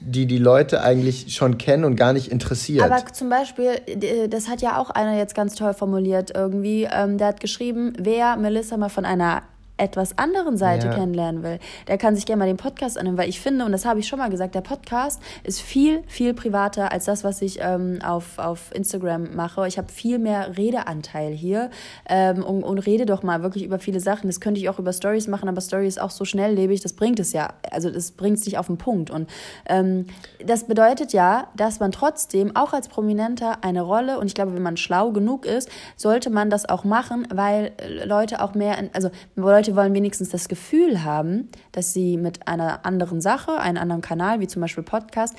[0.00, 2.84] die die Leute eigentlich schon kennen und gar nicht interessiert.
[2.84, 3.80] Aber zum Beispiel,
[4.28, 6.86] das hat ja auch einer jetzt ganz toll formuliert irgendwie.
[6.92, 9.42] Ähm, der hat geschrieben, wer Melissa mal von einer
[9.78, 10.94] etwas anderen Seite ja.
[10.94, 13.84] kennenlernen will, der kann sich gerne mal den Podcast anhören, weil ich finde, und das
[13.84, 17.58] habe ich schon mal gesagt, der Podcast ist viel, viel privater als das, was ich
[17.60, 19.66] ähm, auf, auf Instagram mache.
[19.66, 21.70] Ich habe viel mehr Redeanteil hier
[22.08, 24.28] ähm, und, und rede doch mal wirklich über viele Sachen.
[24.28, 27.20] Das könnte ich auch über Stories machen, aber Stories ist auch so schnelllebig, das bringt
[27.20, 27.54] es ja.
[27.70, 29.10] Also das bringt es nicht auf den Punkt.
[29.10, 29.28] Und
[29.66, 30.06] ähm,
[30.44, 34.62] das bedeutet ja, dass man trotzdem auch als Prominenter eine Rolle, und ich glaube, wenn
[34.62, 37.72] man schlau genug ist, sollte man das auch machen, weil
[38.04, 42.86] Leute auch mehr, also Leute Leute wollen wenigstens das Gefühl haben, dass sie mit einer
[42.86, 45.36] anderen Sache, einem anderen Kanal, wie zum Beispiel Podcast,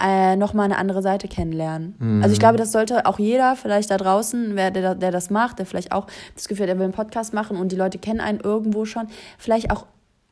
[0.00, 1.94] äh, nochmal eine andere Seite kennenlernen.
[1.98, 2.22] Mhm.
[2.22, 5.58] Also ich glaube, das sollte auch jeder vielleicht da draußen, wer, der, der das macht,
[5.58, 8.20] der vielleicht auch das Gefühl hat, er will einen Podcast machen und die Leute kennen
[8.20, 9.08] einen irgendwo schon,
[9.38, 9.86] vielleicht auch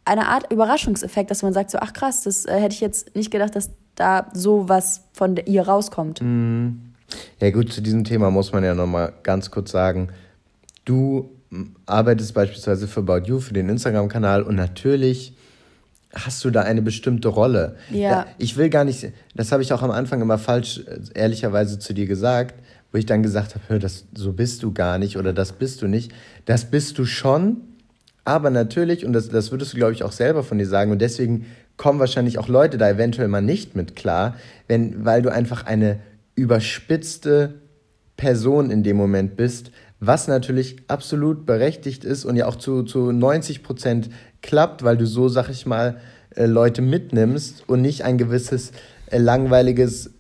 [0.05, 3.31] eine Art Überraschungseffekt, dass man sagt so, ach krass, das äh, hätte ich jetzt nicht
[3.31, 6.21] gedacht, dass da so was von ihr rauskommt.
[6.23, 6.93] Mhm.
[7.41, 10.09] Ja gut, zu diesem Thema muss man ja nochmal ganz kurz sagen,
[10.85, 11.29] du
[11.87, 15.35] arbeitest beispielsweise für About You, für den Instagram-Kanal und natürlich
[16.15, 17.77] hast du da eine bestimmte Rolle.
[17.91, 18.27] Ja.
[18.39, 21.95] Ich will gar nicht, das habe ich auch am Anfang immer falsch, äh, ehrlicherweise zu
[21.95, 22.55] dir gesagt,
[22.91, 25.87] wo ich dann gesagt habe, das, so bist du gar nicht oder das bist du
[25.87, 26.13] nicht.
[26.45, 27.63] Das bist du schon,
[28.25, 31.01] aber natürlich, und das, das würdest du, glaube ich, auch selber von dir sagen, und
[31.01, 34.37] deswegen kommen wahrscheinlich auch Leute da eventuell mal nicht mit klar,
[34.69, 36.01] wenn, weil du einfach eine
[36.35, 37.55] überspitzte
[38.17, 39.71] Person in dem Moment bist,
[40.05, 44.11] was natürlich absolut berechtigt ist und ja auch zu, zu 90 Prozent
[44.43, 46.01] klappt, weil du so, sag ich mal,
[46.35, 48.73] äh, Leute mitnimmst und nicht ein gewisses
[49.07, 50.11] äh, langweiliges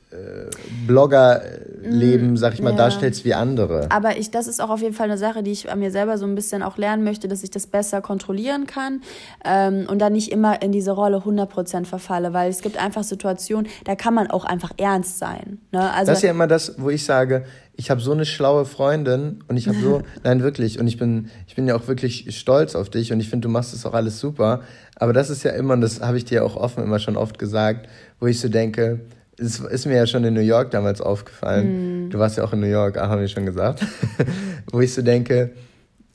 [0.86, 2.76] Bloggerleben, mm, sag ich mal, ja.
[2.76, 3.86] darstellst wie andere.
[3.90, 6.18] Aber ich, das ist auch auf jeden Fall eine Sache, die ich an mir selber
[6.18, 9.00] so ein bisschen auch lernen möchte, dass ich das besser kontrollieren kann
[9.44, 13.68] ähm, und dann nicht immer in diese Rolle 100% verfalle, weil es gibt einfach Situationen,
[13.84, 15.58] da kann man auch einfach ernst sein.
[15.70, 15.92] Ne?
[15.92, 17.44] Also, das ist ja immer das, wo ich sage,
[17.74, 21.30] ich habe so eine schlaue Freundin und ich habe so, nein, wirklich, und ich bin,
[21.46, 23.94] ich bin ja auch wirklich stolz auf dich und ich finde, du machst das auch
[23.94, 24.60] alles super.
[24.96, 27.38] Aber das ist ja immer, und das habe ich dir auch offen immer schon oft
[27.38, 27.88] gesagt,
[28.20, 29.00] wo ich so denke,
[29.38, 32.06] es ist mir ja schon in New York damals aufgefallen.
[32.06, 32.10] Mm.
[32.10, 33.84] Du warst ja auch in New York, ah, haben wir schon gesagt.
[34.72, 35.52] Wo ich so denke,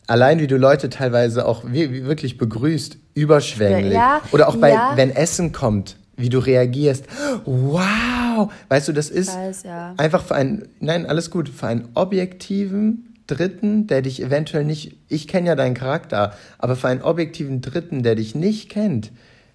[0.07, 3.93] allein wie du Leute teilweise auch wirklich begrüßt, überschwänglich.
[3.93, 4.93] Ja, Oder auch bei, ja.
[4.95, 7.05] wenn Essen kommt, wie du reagierst.
[7.45, 8.51] Wow!
[8.69, 9.93] Weißt du, das ist weiß, ja.
[9.97, 15.27] einfach für einen, nein, alles gut, für einen objektiven Dritten, der dich eventuell nicht, ich
[15.27, 19.11] kenne ja deinen Charakter, aber für einen objektiven Dritten, der dich nicht kennt,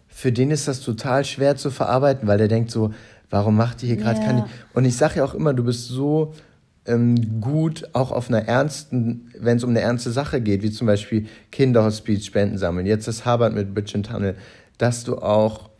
[0.08, 2.92] für den ist das total schwer zu verarbeiten, weil der denkt so,
[3.32, 4.26] warum macht die hier gerade ja.
[4.26, 4.46] keine.
[4.74, 6.34] Und ich sage ja auch immer, du bist so
[6.86, 10.86] ähm, gut, auch auf einer ernsten, wenn es um eine ernste Sache geht, wie zum
[10.86, 14.36] Beispiel Kinderhospiz, Spenden sammeln, jetzt das Harvard mit Bridge and Tunnel,
[14.78, 15.70] dass du auch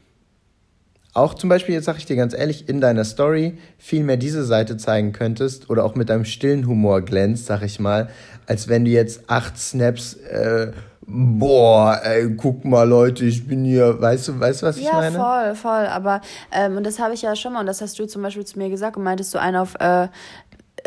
[1.14, 4.46] auch zum Beispiel, jetzt sage ich dir ganz ehrlich, in deiner Story viel mehr diese
[4.46, 8.08] Seite zeigen könntest oder auch mit deinem stillen Humor glänzt, sag ich mal,
[8.46, 10.72] als wenn du jetzt acht Snaps äh,
[11.06, 14.94] boah, ey, guck mal, Leute, ich bin hier, weißt du, weißt du, was ich ja,
[14.94, 15.16] meine?
[15.16, 17.98] Ja, voll, voll, aber, ähm, und das habe ich ja schon mal, und das hast
[17.98, 20.08] du zum Beispiel zu mir gesagt und meintest du einen auf, äh,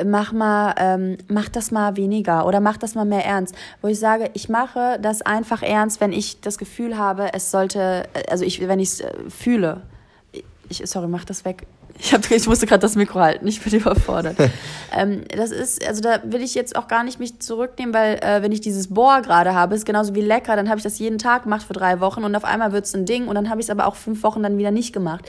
[0.04, 3.56] mach mal, ähm, mach das mal weniger oder mach das mal mehr ernst.
[3.82, 8.04] Wo ich sage, ich mache das einfach ernst, wenn ich das Gefühl habe, es sollte,
[8.30, 9.82] also ich, wenn ich es äh, fühle.
[10.68, 11.68] Ich, sorry, mach das weg.
[11.98, 14.36] Ich, hab, ich musste gerade das Mikro halten, ich bin überfordert.
[14.96, 18.42] ähm, das ist, also da will ich jetzt auch gar nicht mich zurücknehmen, weil äh,
[18.42, 21.18] wenn ich dieses Bohr gerade habe, ist genauso wie lecker, dann habe ich das jeden
[21.18, 23.62] Tag gemacht für drei Wochen und auf einmal wird es ein Ding und dann habe
[23.62, 25.26] ich es aber auch fünf Wochen dann wieder nicht gemacht.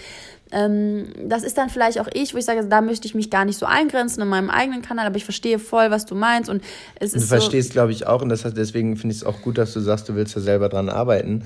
[0.53, 3.45] Ähm, das ist dann vielleicht auch ich, wo ich sage, da möchte ich mich gar
[3.45, 6.63] nicht so eingrenzen in meinem eigenen Kanal, aber ich verstehe voll, was du meinst und
[7.01, 9.27] es ist Du verstehst, so glaube ich, auch und das heißt, deswegen finde ich es
[9.27, 11.45] auch gut, dass du sagst, du willst da selber dran arbeiten.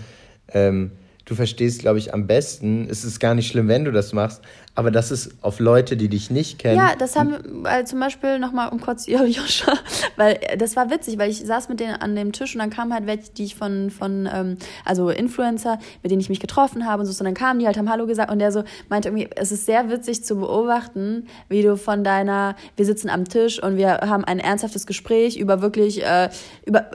[0.53, 0.93] Ähm,
[1.25, 4.43] du verstehst, glaube ich, am besten, es ist gar nicht schlimm, wenn du das machst,
[4.75, 6.77] aber das ist auf Leute, die dich nicht kennen.
[6.77, 9.75] Ja, das haben wir, weil zum Beispiel nochmal um kurz Joscha,
[10.17, 12.71] weil äh, das war witzig, weil ich saß mit denen an dem Tisch und dann
[12.71, 16.87] kamen halt welche, die ich von, von ähm, also Influencer, mit denen ich mich getroffen
[16.87, 19.09] habe und so, und dann kamen die halt, haben Hallo gesagt und der so meinte
[19.09, 23.63] irgendwie, es ist sehr witzig zu beobachten, wie du von deiner, wir sitzen am Tisch
[23.63, 26.31] und wir haben ein ernsthaftes Gespräch über wirklich, äh,
[26.65, 26.87] über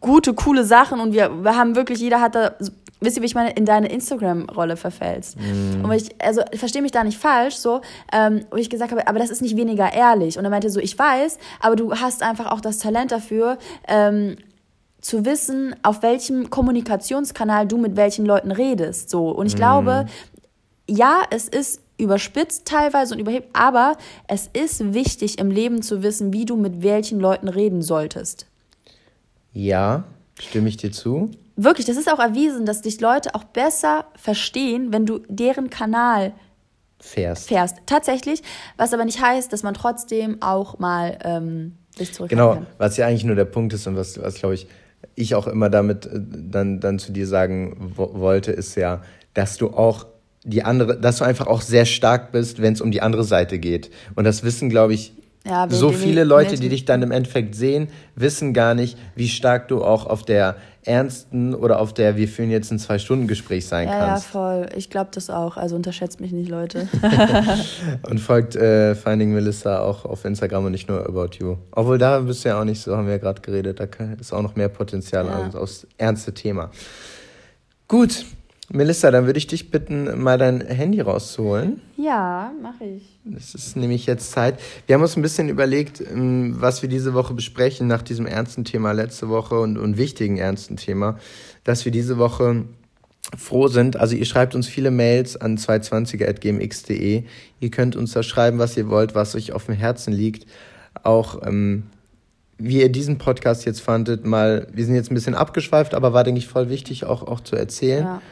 [0.00, 2.54] gute, coole Sachen und wir, wir haben wirklich, jeder hat da
[3.04, 5.36] wisst ihr, wie ich meine, in deine Instagram-Rolle verfällst.
[5.38, 5.84] Mm.
[5.84, 7.80] Und ich, also verstehe mich da nicht falsch, so,
[8.12, 10.38] ähm, wo ich gesagt habe, aber das ist nicht weniger ehrlich.
[10.38, 14.36] Und er meinte so, ich weiß, aber du hast einfach auch das Talent dafür, ähm,
[15.00, 19.10] zu wissen, auf welchem Kommunikationskanal du mit welchen Leuten redest.
[19.10, 19.28] So.
[19.30, 19.58] Und ich mm.
[19.58, 20.06] glaube,
[20.88, 26.32] ja, es ist überspitzt teilweise und überhebt, aber es ist wichtig im Leben zu wissen,
[26.32, 28.46] wie du mit welchen Leuten reden solltest.
[29.52, 30.04] Ja,
[30.40, 34.92] stimme ich dir zu wirklich, das ist auch erwiesen, dass dich Leute auch besser verstehen,
[34.92, 36.32] wenn du deren Kanal
[37.00, 37.48] fährst.
[37.48, 37.76] fährst.
[37.86, 38.42] Tatsächlich,
[38.76, 42.66] was aber nicht heißt, dass man trotzdem auch mal ähm, sich zurückhalten Genau, kann.
[42.78, 44.66] was ja eigentlich nur der Punkt ist und was, was glaube ich,
[45.14, 49.02] ich auch immer damit äh, dann, dann zu dir sagen wollte, ist ja,
[49.34, 50.06] dass du auch
[50.44, 53.58] die andere, dass du einfach auch sehr stark bist, wenn es um die andere Seite
[53.58, 53.90] geht.
[54.14, 55.12] Und das wissen, glaube ich,
[55.46, 59.68] ja, so viele Leute, die dich dann im Endeffekt sehen, wissen gar nicht, wie stark
[59.68, 63.98] du auch auf der ernsten oder auf der wir führen jetzt ein Zwei-Stunden-Gespräch sein ja,
[63.98, 64.26] kannst.
[64.26, 64.66] Ja, voll.
[64.76, 65.56] Ich glaube das auch.
[65.56, 66.88] Also unterschätzt mich nicht, Leute.
[68.08, 71.56] und folgt äh, Finding Melissa auch auf Instagram und nicht nur About You.
[71.72, 73.80] Obwohl da bist du ja auch nicht so, haben wir ja gerade geredet.
[73.80, 73.86] Da
[74.20, 75.42] ist auch noch mehr Potenzial ja.
[75.42, 76.70] als aufs ernste Thema.
[77.88, 78.24] Gut,
[78.70, 81.82] Melissa, dann würde ich dich bitten, mal dein Handy rauszuholen.
[81.96, 83.18] Ja, mache ich.
[83.36, 84.58] Es ist nämlich jetzt Zeit.
[84.86, 88.64] Wir haben uns ein bisschen überlegt, ähm, was wir diese Woche besprechen nach diesem ernsten
[88.64, 91.18] Thema letzte Woche und, und wichtigen ernsten Thema,
[91.64, 92.64] dass wir diese Woche
[93.36, 93.96] froh sind.
[93.96, 97.24] Also ihr schreibt uns viele Mails an 220er.gmx.de.
[97.60, 100.46] Ihr könnt uns da schreiben, was ihr wollt, was euch auf dem Herzen liegt.
[101.02, 101.84] Auch ähm,
[102.58, 106.24] wie ihr diesen Podcast jetzt fandet, mal, wir sind jetzt ein bisschen abgeschweift, aber war,
[106.24, 108.04] denke ich, voll wichtig auch, auch zu erzählen.
[108.04, 108.22] Ja.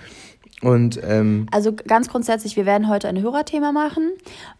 [0.62, 4.12] Und, ähm, also ganz grundsätzlich, wir werden heute ein Hörerthema machen.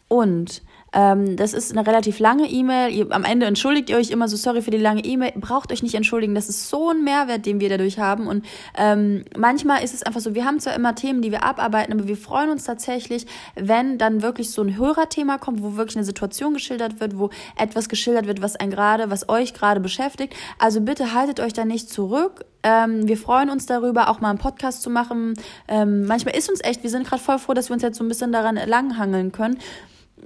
[0.09, 3.07] Und ähm, das ist eine relativ lange E-Mail.
[3.11, 5.33] Am Ende entschuldigt ihr euch immer so, sorry für die lange E-Mail.
[5.37, 6.35] Braucht euch nicht entschuldigen.
[6.35, 8.27] Das ist so ein Mehrwert, den wir dadurch haben.
[8.27, 8.45] Und
[8.77, 12.09] ähm, manchmal ist es einfach so, wir haben zwar immer Themen, die wir abarbeiten, aber
[12.09, 16.55] wir freuen uns tatsächlich, wenn dann wirklich so ein Hörerthema kommt, wo wirklich eine Situation
[16.55, 20.35] geschildert wird, wo etwas geschildert wird, was ein gerade, was euch gerade beschäftigt.
[20.59, 22.45] Also bitte haltet euch da nicht zurück.
[22.63, 25.35] Ähm, wir freuen uns darüber, auch mal einen Podcast zu machen.
[25.69, 28.05] Ähm, manchmal ist uns echt, wir sind gerade voll froh, dass wir uns jetzt so
[28.05, 29.59] ein bisschen daran langhangeln können.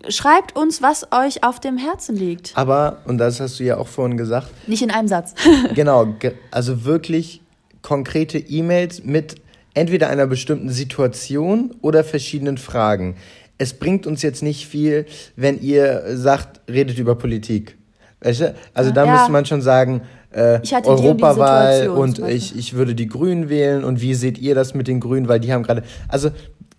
[0.08, 2.52] Schreibt uns, was euch auf dem Herzen liegt.
[2.54, 4.48] Aber, und das hast du ja auch vorhin gesagt.
[4.66, 5.34] Nicht in einem Satz.
[5.74, 6.14] genau,
[6.50, 7.40] also wirklich
[7.82, 9.36] konkrete E-Mails mit
[9.74, 13.16] entweder einer bestimmten Situation oder verschiedenen Fragen.
[13.58, 15.06] Es bringt uns jetzt nicht viel,
[15.36, 17.76] wenn ihr sagt, redet über Politik.
[18.20, 18.54] Weißt du?
[18.74, 19.12] Also da ja.
[19.12, 24.14] müsste man schon sagen, äh, Europawahl und ich, ich würde die Grünen wählen und wie
[24.14, 26.30] seht ihr das mit den Grünen, weil die haben gerade, also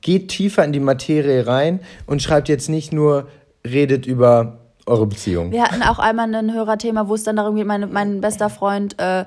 [0.08, 3.28] geht tiefer in die Materie rein und schreibt jetzt nicht nur,
[3.66, 5.52] redet über eure Beziehung.
[5.52, 9.00] Wir hatten auch einmal ein Hörerthema, wo es dann darum geht, mein, mein bester Freund
[9.00, 9.26] äh,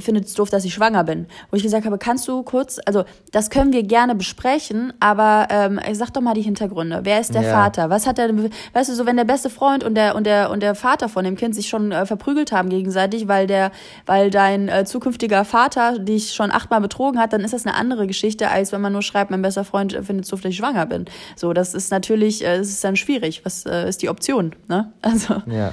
[0.00, 1.26] findet es doof, dass ich schwanger bin.
[1.50, 5.80] Wo ich gesagt habe, kannst du kurz, also das können wir gerne besprechen, aber ähm,
[5.92, 7.00] sag doch mal die Hintergründe.
[7.02, 7.52] Wer ist der ja.
[7.52, 7.90] Vater?
[7.90, 8.30] Was hat er,
[8.72, 11.24] weißt du, so wenn der beste Freund und der und der und der Vater von
[11.24, 13.72] dem Kind sich schon äh, verprügelt haben gegenseitig, weil der,
[14.06, 18.06] weil dein äh, zukünftiger Vater dich schon achtmal betrogen hat, dann ist das eine andere
[18.06, 20.86] Geschichte, als wenn man nur schreibt, mein bester Freund findet es doof, dass ich schwanger
[20.86, 21.06] bin.
[21.36, 23.44] So, das ist natürlich, äh, das ist dann schwierig.
[23.44, 24.54] Was äh, ist die Option?
[24.68, 24.83] Ne?
[25.02, 25.42] Also.
[25.46, 25.72] Ja.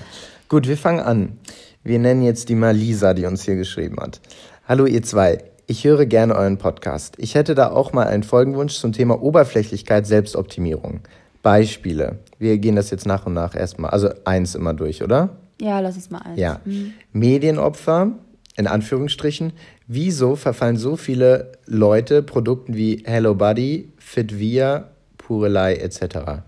[0.50, 1.38] Gut, wir fangen an.
[1.84, 4.22] Wir nennen jetzt die mal Lisa, die uns hier geschrieben hat.
[4.68, 5.44] Hallo ihr zwei.
[5.68, 7.16] Ich höre gerne euren Podcast.
[7.18, 11.00] Ich hätte da auch mal einen Folgenwunsch zum Thema Oberflächlichkeit, Selbstoptimierung.
[11.42, 12.20] Beispiele.
[12.40, 13.92] Wir gehen das jetzt nach und nach erstmal.
[13.92, 15.30] Also eins immer durch, oder?
[15.62, 16.40] Ja, lass es mal eins.
[16.40, 16.60] Ja.
[16.66, 16.94] Mhm.
[17.14, 18.12] Medienopfer,
[18.58, 19.54] in Anführungsstrichen.
[19.88, 26.44] Wieso verfallen so viele Leute Produkten wie Hello Buddy, Fitvia, Purelei etc.?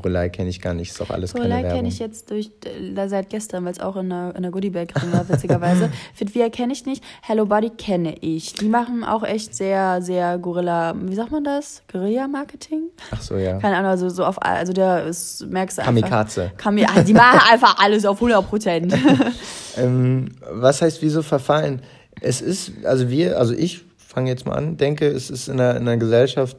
[0.00, 3.30] Purelei kenne ich gar nicht, ist auch alles Purelei kenne ich jetzt durch, äh, seit
[3.30, 5.90] gestern, weil es auch in der, in der Goodiebag drin war, witzigerweise.
[6.14, 8.54] Fitvia kenne ich nicht, Hello Body kenne ich.
[8.54, 11.82] Die machen auch echt sehr, sehr Gorilla, wie sagt man das?
[11.90, 12.84] Guerilla-Marketing?
[13.10, 13.58] Ach so, ja.
[13.58, 15.94] Keine Ahnung, also so auf, also der ist, merkst du einfach.
[15.94, 16.52] Kamikaze.
[16.56, 18.94] Kami ah, die machen einfach alles auf 100 Prozent.
[19.76, 21.82] ähm, was heißt, wieso verfallen?
[22.20, 25.76] Es ist, also wir, also ich fange jetzt mal an, denke, es ist in der,
[25.76, 26.56] in der Gesellschaft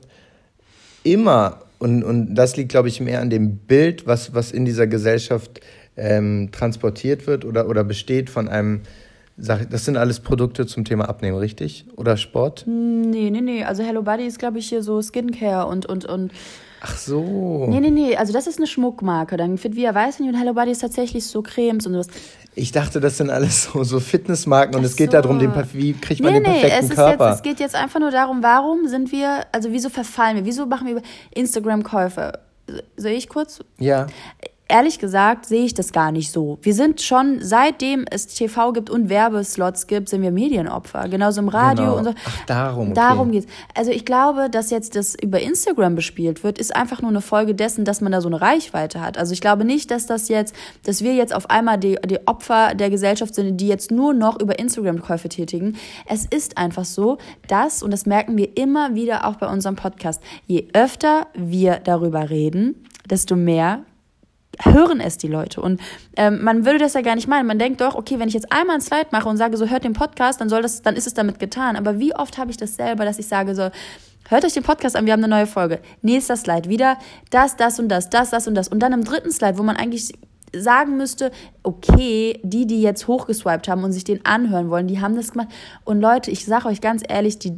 [1.04, 4.88] immer und, und das liegt, glaube ich, mehr an dem Bild, was, was in dieser
[4.88, 5.62] Gesellschaft
[5.98, 8.82] ähm, transportiert wird oder, oder besteht von einem
[9.42, 11.86] Sag, das sind alles Produkte zum Thema Abnehmen, richtig?
[11.96, 12.66] Oder Sport?
[12.68, 13.64] Nee, nee, nee.
[13.64, 16.34] Also Hello Body ist, glaube ich, hier so Skincare und, und, und.
[16.82, 17.66] Ach so.
[17.68, 18.16] Nee, nee, nee.
[18.16, 19.38] Also das ist eine Schmuckmarke.
[19.38, 22.08] Dann Fit Via weiß nicht und Hello Body ist tatsächlich so Cremes und sowas.
[22.56, 26.22] Ich dachte, das sind alles so, so Fitnessmarken und es geht darum, den, wie kriegt
[26.22, 27.30] man nee, den nee, perfekten es Körper.
[27.30, 30.46] Jetzt, es geht jetzt einfach nur darum, warum sind wir, also wieso verfallen wir?
[30.46, 32.40] Wieso machen wir Instagram-Käufe?
[32.98, 33.60] Soll ich kurz?
[33.78, 34.08] ja.
[34.70, 36.60] Ehrlich gesagt sehe ich das gar nicht so.
[36.62, 41.10] Wir sind schon, seitdem es TV gibt und Werbeslots gibt, sind wir Medienopfer.
[41.10, 41.98] Genauso im Radio Genau.
[41.98, 42.14] und so.
[42.26, 42.94] Ach, darum, okay.
[42.94, 43.48] Darum geht's.
[43.76, 47.56] Also ich glaube, dass jetzt das über Instagram bespielt wird, ist einfach nur eine Folge
[47.56, 49.18] dessen, dass man da so eine Reichweite hat.
[49.18, 50.56] Also ich glaube nicht, dass das jetzt,
[50.86, 54.40] dass wir jetzt auf einmal die, die Opfer der Gesellschaft sind, die jetzt nur noch
[54.40, 55.76] über Instagram Käufe tätigen.
[56.06, 60.22] Es ist einfach so, dass, und das merken wir immer wieder auch bei unserem Podcast,
[60.46, 63.84] je öfter wir darüber reden, desto mehr
[64.62, 65.62] hören es die Leute.
[65.62, 65.82] Und
[66.16, 67.48] ähm, man würde das ja gar nicht meinen.
[67.48, 69.84] Man denkt doch, okay, wenn ich jetzt einmal ein Slide mache und sage, so hört
[69.84, 71.76] den Podcast, dann soll das, dann ist es damit getan.
[71.76, 73.70] Aber wie oft habe ich das selber, dass ich sage so,
[74.30, 75.80] hört euch den Podcast an, wir haben eine neue Folge.
[76.02, 76.98] Nächster Slide wieder,
[77.30, 78.68] das, das und das, das, das und das.
[78.68, 80.12] Und dann im dritten Slide, wo man eigentlich
[80.56, 81.32] sagen müsste,
[81.64, 85.50] okay, die, die jetzt hochgeswiped haben und sich den anhören wollen, die haben das gemacht.
[85.86, 87.58] Und Leute, ich sage euch ganz ehrlich, die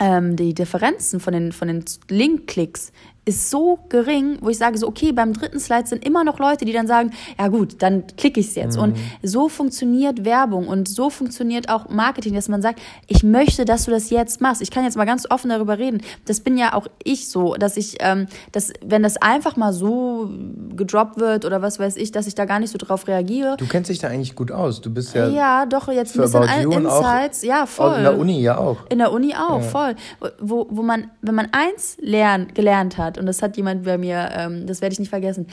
[0.00, 2.90] ähm, die Differenzen von den, von den Link-Klicks
[3.30, 6.64] ist so gering, wo ich sage so, okay, beim dritten Slide sind immer noch Leute,
[6.64, 8.76] die dann sagen, ja gut, dann klicke ich es jetzt.
[8.76, 13.84] Und so funktioniert Werbung und so funktioniert auch Marketing, dass man sagt, ich möchte, dass
[13.84, 14.62] du das jetzt machst.
[14.62, 16.02] Ich kann jetzt mal ganz offen darüber reden.
[16.26, 20.28] Das bin ja auch ich so, dass ich, ähm, dass, wenn das einfach mal so
[20.74, 23.56] gedroppt wird oder was weiß ich, dass ich da gar nicht so drauf reagiere.
[23.58, 24.80] Du kennst dich da eigentlich gut aus.
[24.80, 27.42] Du bist ja, Ja, doch, jetzt ein bisschen About Insights.
[27.42, 27.98] Ja, voll.
[27.98, 28.78] in der Uni ja auch.
[28.90, 29.94] In der Uni auch, voll.
[30.40, 34.30] Wo, wo man, wenn man eins lern, gelernt hat, und das hat jemand bei mir,
[34.32, 35.46] ähm, das werde ich nicht vergessen,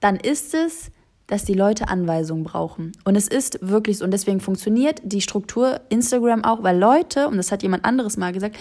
[0.00, 0.90] dann ist es,
[1.26, 2.92] dass die Leute Anweisungen brauchen.
[3.04, 4.04] Und es ist wirklich so.
[4.04, 8.32] Und deswegen funktioniert die Struktur Instagram auch, weil Leute, und das hat jemand anderes mal
[8.32, 8.56] gesagt,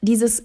[0.00, 0.44] dieses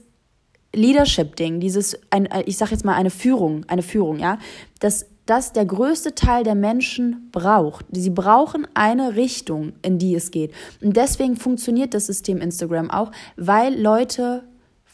[0.75, 4.39] Leadership-Ding, dieses, ein, ich sag jetzt mal eine Führung, eine Führung, ja,
[4.79, 7.85] dass das der größte Teil der Menschen braucht.
[7.91, 10.53] Sie brauchen eine Richtung, in die es geht.
[10.81, 14.43] Und deswegen funktioniert das System Instagram auch, weil Leute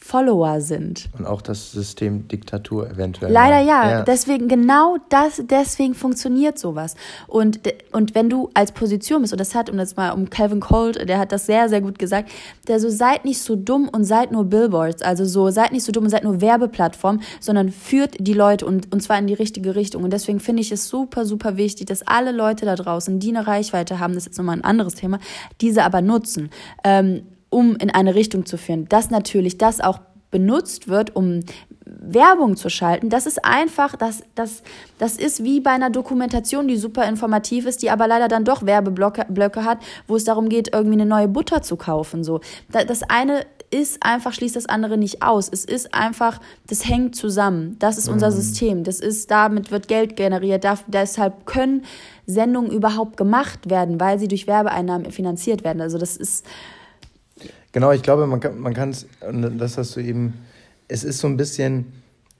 [0.02, 1.08] Follower sind.
[1.18, 3.30] Und auch das System Diktatur eventuell.
[3.30, 3.66] Leider mal.
[3.66, 4.02] ja.
[4.02, 6.96] Deswegen, genau das, deswegen funktioniert sowas.
[7.26, 7.60] Und,
[7.92, 11.06] und wenn du als Position bist, und das hat, um das mal um Calvin Colt,
[11.08, 12.30] der hat das sehr, sehr gut gesagt,
[12.66, 15.02] der so, seid nicht so dumm und seid nur Billboards.
[15.02, 18.92] Also so, seid nicht so dumm und seid nur Werbeplattform, sondern führt die Leute und,
[18.92, 20.02] und zwar in die richtige Richtung.
[20.02, 23.46] Und deswegen finde ich es super, super wichtig, dass alle Leute da draußen, die eine
[23.46, 25.18] Reichweite haben, das ist jetzt nochmal ein anderes Thema,
[25.60, 26.48] diese aber nutzen.
[26.84, 28.88] Ähm, um in eine Richtung zu führen.
[28.88, 31.40] Dass natürlich das auch benutzt wird, um
[31.84, 34.62] Werbung zu schalten, das ist einfach, das, das,
[34.98, 38.64] das ist wie bei einer Dokumentation, die super informativ ist, die aber leider dann doch
[38.64, 42.22] Werbeblöcke Blöcke hat, wo es darum geht, irgendwie eine neue Butter zu kaufen.
[42.22, 42.40] So.
[42.70, 45.48] Das eine ist einfach, schließt das andere nicht aus.
[45.50, 47.76] Es ist einfach, das hängt zusammen.
[47.78, 48.82] Das ist unser System.
[48.82, 50.64] Das ist, damit wird Geld generiert.
[50.64, 51.84] Da, deshalb können
[52.26, 55.80] Sendungen überhaupt gemacht werden, weil sie durch Werbeeinnahmen finanziert werden.
[55.80, 56.44] Also das ist,
[57.72, 60.34] Genau, ich glaube, man kann man kann es, und das hast du eben,
[60.88, 61.92] es ist so ein bisschen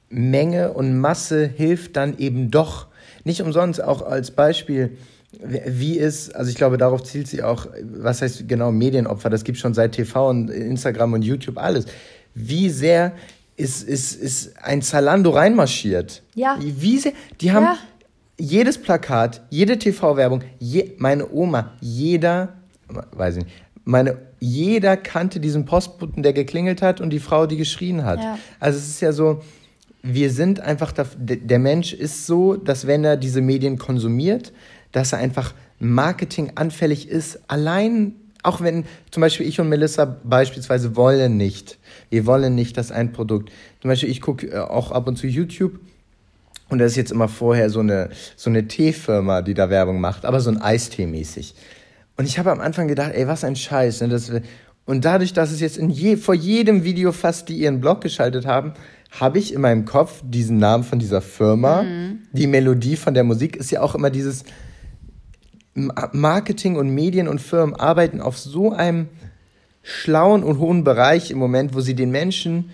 [0.08, 2.88] Menge und Masse hilft dann eben doch.
[3.24, 4.96] Nicht umsonst, auch als Beispiel,
[5.32, 9.58] wie ist, also ich glaube, darauf zielt sie auch, was heißt genau Medienopfer, das gibt
[9.58, 11.84] schon seit TV und Instagram und YouTube alles.
[12.34, 13.12] Wie sehr
[13.56, 16.22] ist, ist, ist ein Zalando reinmarschiert?
[16.34, 16.58] Ja.
[16.60, 17.76] Wie sehr, die haben Ja.
[18.38, 22.54] jedes Plakat, jede TV-Werbung, je, meine Oma, jeder,
[22.88, 27.56] weiß ich nicht, meine, jeder kannte diesen Postboten, der geklingelt hat und die Frau, die
[27.56, 28.20] geschrien hat.
[28.20, 28.38] Ja.
[28.58, 29.42] Also es ist ja so,
[30.02, 34.52] wir sind einfach, da, der Mensch ist so, dass wenn er diese Medien konsumiert,
[34.92, 37.40] dass er einfach marketinganfällig ist.
[37.48, 42.90] Allein, auch wenn zum Beispiel ich und Melissa beispielsweise wollen nicht, wir wollen nicht, dass
[42.90, 45.78] ein Produkt, zum Beispiel ich gucke äh, auch ab und zu YouTube
[46.70, 50.24] und da ist jetzt immer vorher so eine, so eine Teefirma, die da Werbung macht,
[50.24, 51.54] aber so ein Eistee mäßig.
[52.20, 54.02] Und ich habe am Anfang gedacht, ey, was ein Scheiß.
[54.02, 54.08] Ne?
[54.08, 54.30] Das,
[54.84, 58.44] und dadurch, dass es jetzt in je, vor jedem Video fast, die ihren Blog geschaltet
[58.44, 58.74] haben,
[59.18, 61.82] habe ich in meinem Kopf diesen Namen von dieser Firma.
[62.32, 64.44] Die Melodie von der Musik ist ja auch immer dieses
[65.72, 69.08] Ma- Marketing und Medien und Firmen arbeiten auf so einem
[69.82, 72.68] schlauen und hohen Bereich im Moment, wo sie den Menschen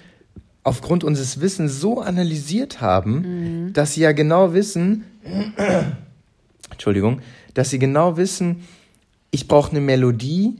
[0.64, 5.04] aufgrund unseres Wissens so analysiert haben, dass sie ja genau wissen,
[6.72, 7.20] Entschuldigung,
[7.54, 8.64] dass sie genau wissen,
[9.36, 10.56] ich brauche eine Melodie,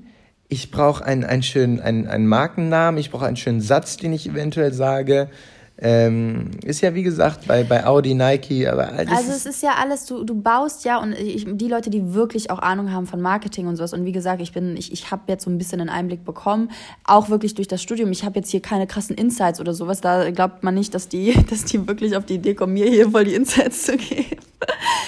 [0.49, 4.29] ich brauche einen, einen schönen einen, einen Markennamen, ich brauche einen schönen Satz, den ich
[4.29, 5.31] eventuell sage.
[5.79, 10.07] Ähm, ist ja wie gesagt bei, bei Audi, Nike, aber also es ist ja alles,
[10.07, 13.67] du, du baust ja und ich, die Leute, die wirklich auch Ahnung haben von Marketing
[13.67, 15.91] und sowas und wie gesagt, ich bin, ich, ich habe jetzt so ein bisschen einen
[15.91, 16.71] Einblick bekommen,
[17.05, 18.11] auch wirklich durch das Studium.
[18.11, 21.35] Ich habe jetzt hier keine krassen Insights oder sowas, da glaubt man nicht, dass die,
[21.51, 24.37] dass die wirklich auf die Idee kommen, mir hier voll die Insights zu geben.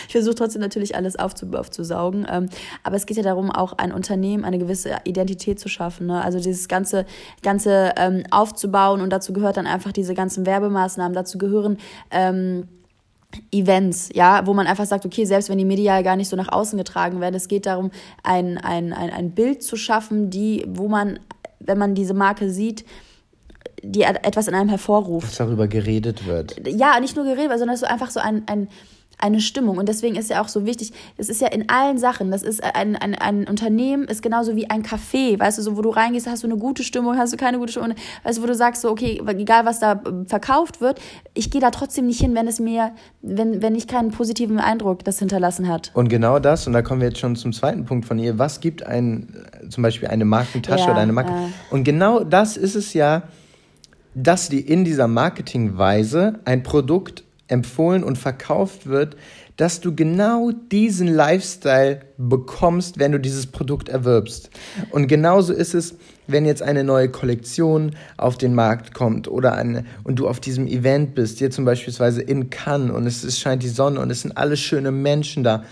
[0.06, 2.48] Ich versuche trotzdem natürlich alles aufzusaugen, ähm,
[2.82, 6.06] aber es geht ja darum, auch ein Unternehmen eine gewisse Identität zu schaffen.
[6.06, 6.22] Ne?
[6.22, 7.06] Also dieses ganze,
[7.42, 11.78] ganze ähm, aufzubauen und dazu gehört dann einfach diese ganzen Werbung Werbemaßnahmen, dazu gehören
[12.10, 12.68] ähm,
[13.52, 16.50] Events, ja, wo man einfach sagt, okay, selbst wenn die medial gar nicht so nach
[16.50, 17.90] außen getragen werden, es geht darum,
[18.22, 21.18] ein, ein, ein, ein Bild zu schaffen, die, wo man,
[21.60, 22.86] wenn man diese Marke sieht,
[23.82, 25.28] die etwas in einem hervorruft.
[25.28, 26.66] Dass darüber geredet wird.
[26.66, 28.68] Ja, nicht nur geredet, sondern so einfach so ein, ein,
[29.18, 29.78] eine Stimmung.
[29.78, 32.62] Und deswegen ist ja auch so wichtig, es ist ja in allen Sachen, das ist
[32.62, 36.28] ein, ein, ein Unternehmen, ist genauso wie ein Café, weißt du, so wo du reingehst,
[36.28, 38.82] hast du eine gute Stimmung, hast du keine gute Stimmung, weißt du, wo du sagst,
[38.82, 41.00] so, okay, egal was da äh, verkauft wird,
[41.34, 42.92] ich gehe da trotzdem nicht hin, wenn es mir,
[43.22, 45.90] wenn, wenn ich keinen positiven Eindruck das hinterlassen hat.
[45.94, 48.60] Und genau das, und da kommen wir jetzt schon zum zweiten Punkt von ihr, was
[48.60, 49.34] gibt ein,
[49.68, 51.30] zum Beispiel eine Markentasche ja, oder eine Marke?
[51.30, 51.74] Äh.
[51.74, 53.24] Und genau das ist es ja,
[54.14, 59.16] dass die in dieser Marketingweise ein Produkt empfohlen und verkauft wird,
[59.56, 64.50] dass du genau diesen Lifestyle bekommst, wenn du dieses Produkt erwirbst.
[64.90, 65.96] Und genauso ist es,
[66.28, 70.68] wenn jetzt eine neue Kollektion auf den Markt kommt oder eine, und du auf diesem
[70.68, 74.22] Event bist, hier zum Beispiel in Cannes und es, es scheint die Sonne und es
[74.22, 75.64] sind alle schöne Menschen da,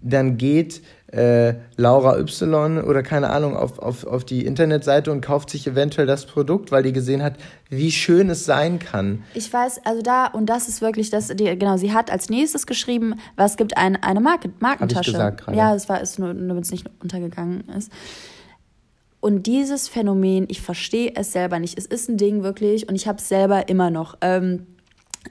[0.00, 0.82] dann geht
[1.14, 6.06] äh, Laura Y oder keine Ahnung auf, auf, auf die Internetseite und kauft sich eventuell
[6.06, 7.34] das Produkt, weil die gesehen hat,
[7.68, 9.22] wie schön es sein kann.
[9.34, 12.66] Ich weiß, also da, und das ist wirklich das, die, genau, sie hat als nächstes
[12.66, 14.96] geschrieben, was gibt ein, eine Marke, Markentasche.
[14.96, 15.56] Hab ich gesagt gerade.
[15.56, 17.92] Ja, es war ist nur, nur wenn es nicht untergegangen ist.
[19.20, 21.78] Und dieses Phänomen, ich verstehe es selber nicht.
[21.78, 24.18] Es ist ein Ding wirklich und ich habe es selber immer noch.
[24.20, 24.66] Ähm,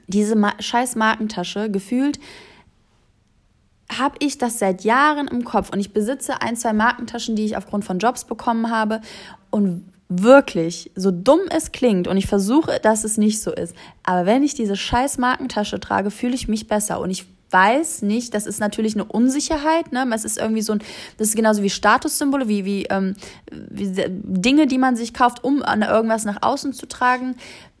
[0.08, 2.18] diese Ma scheiß Markentasche, gefühlt
[3.90, 5.70] habe ich das seit Jahren im Kopf.
[5.70, 9.00] Und ich besitze ein, zwei Markentaschen, die ich aufgrund von Jobs bekommen habe.
[9.50, 14.26] Und wirklich, so dumm es klingt und ich versuche, dass es nicht so ist, aber
[14.26, 17.00] wenn ich diese scheiß Markentasche trage, fühle ich mich besser.
[17.00, 20.04] Und ich weiß nicht, das ist natürlich eine Unsicherheit, ne?
[20.12, 20.82] Es ist irgendwie so ein,
[21.18, 23.14] das ist genauso wie Statussymbole, wie, wie, ähm,
[23.50, 27.36] wie Dinge, die man sich kauft, um an irgendwas nach außen zu tragen,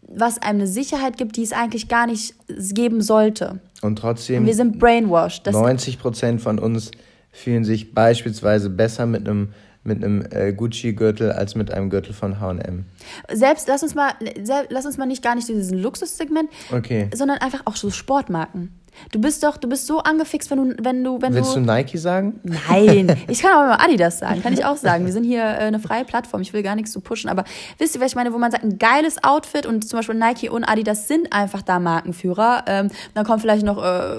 [0.08, 3.60] was einem eine Sicherheit gibt, die es eigentlich gar nicht geben sollte.
[3.82, 4.40] Und trotzdem.
[4.40, 5.46] Und wir sind brainwashed.
[5.46, 6.90] Das 90 Prozent von uns
[7.30, 9.48] fühlen sich beispielsweise besser mit einem
[9.86, 12.86] mit einem äh, Gucci-Gürtel als mit einem Gürtel von H&M.
[13.30, 17.10] Selbst, lass uns mal, selbst, lass uns mal nicht gar nicht diesen Luxussegment, okay.
[17.14, 18.72] sondern einfach auch so Sportmarken.
[19.12, 21.60] Du bist doch, du bist so angefixt, wenn du, wenn du, wenn Willst du.
[21.60, 22.40] du Nike sagen?
[22.42, 25.04] Nein, ich kann aber mal Adidas sagen, kann ich auch sagen.
[25.04, 26.42] Wir sind hier äh, eine freie Plattform.
[26.42, 27.44] Ich will gar nichts zu pushen, aber
[27.78, 30.48] wisst ihr, was ich meine, wo man sagt, ein geiles Outfit und zum Beispiel Nike
[30.48, 32.64] und Adidas sind einfach da Markenführer.
[32.66, 34.16] Ähm, dann kommt vielleicht noch, äh,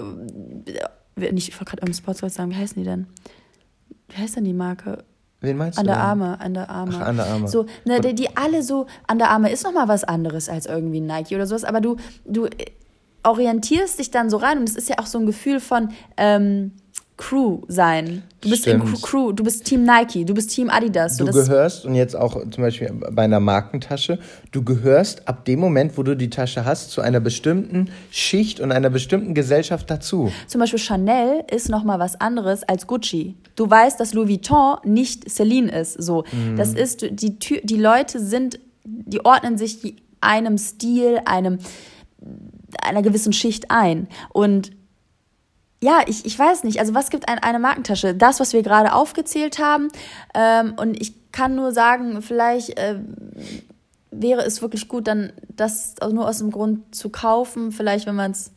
[1.31, 3.07] nicht, ich wollte gerade irgendein Sportswear sagen, wie heißen die denn?
[4.09, 5.03] Wie heißt denn die Marke?
[5.41, 5.81] Wen meinst du?
[5.81, 6.93] An der Arme, an der Arme.
[6.95, 7.47] Ach, an der Arme.
[7.47, 11.01] So, ne, die, die alle so, an der Arme ist nochmal was anderes als irgendwie
[11.01, 12.47] Nike oder sowas, aber du, du
[13.25, 16.71] orientierst dich dann so rein und es ist ja auch so ein Gefühl von ähm,
[17.17, 18.23] Crew sein.
[18.41, 18.89] Du bist Stimmt.
[18.89, 21.15] in Crew, du bist Team Nike, du bist Team Adidas.
[21.15, 24.19] Du gehörst, und jetzt auch zum Beispiel bei einer Markentasche,
[24.51, 28.73] du gehörst ab dem Moment, wo du die Tasche hast, zu einer bestimmten Schicht und
[28.73, 30.31] einer bestimmten Gesellschaft dazu.
[30.47, 33.35] Zum Beispiel Chanel ist nochmal was anderes als Gucci.
[33.55, 35.93] Du weißt, dass Louis Vuitton nicht Celine ist.
[35.93, 36.57] So, mhm.
[36.57, 41.59] das ist, die, die Leute sind, die ordnen sich einem Stil, einem
[42.83, 44.07] einer gewissen Schicht ein.
[44.29, 44.71] Und
[45.81, 48.15] ja, ich, ich weiß nicht, also was gibt ein, eine Markentasche?
[48.15, 49.89] Das, was wir gerade aufgezählt haben.
[50.33, 52.99] Ähm, und ich kann nur sagen, vielleicht äh,
[54.09, 57.71] wäre es wirklich gut, dann das nur aus dem Grund zu kaufen.
[57.71, 58.51] Vielleicht, wenn man es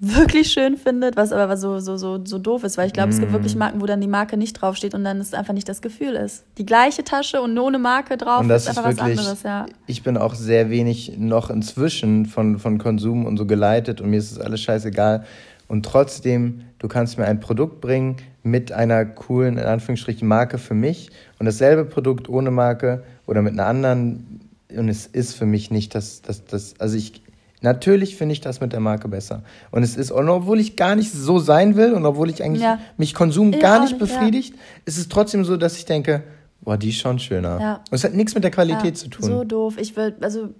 [0.00, 3.12] wirklich schön findet, was aber so, so, so, so doof ist, weil ich glaube, mm.
[3.12, 3.58] es gibt wirklich mm.
[3.58, 6.44] Marken, wo dann die Marke nicht draufsteht und dann ist einfach nicht das Gefühl ist.
[6.56, 9.26] Die gleiche Tasche und nur eine Marke drauf und das ist einfach ist wirklich, was
[9.26, 9.66] anderes, ja.
[9.86, 14.16] Ich bin auch sehr wenig noch inzwischen von, von Konsum und so geleitet und mir
[14.16, 15.24] ist es alles scheißegal.
[15.68, 20.74] Und trotzdem, du kannst mir ein Produkt bringen mit einer coolen, in Anführungsstrichen, Marke für
[20.74, 24.40] mich und dasselbe Produkt ohne Marke oder mit einer anderen
[24.76, 27.22] und es ist für mich nicht das, das, das, also ich,
[27.62, 29.42] Natürlich finde ich das mit der Marke besser.
[29.70, 32.62] Und es ist, und obwohl ich gar nicht so sein will und obwohl ich eigentlich
[32.62, 32.78] ja.
[32.96, 34.60] mich Konsum ich gar nicht, nicht befriedigt, ja.
[34.86, 36.22] ist es trotzdem so, dass ich denke,
[36.62, 37.60] boah, die ist schon schöner.
[37.60, 37.74] Ja.
[37.90, 39.24] Und es hat nichts mit der Qualität zu tun.
[39.24, 39.76] So doof.
[39.78, 40.50] Ich will, also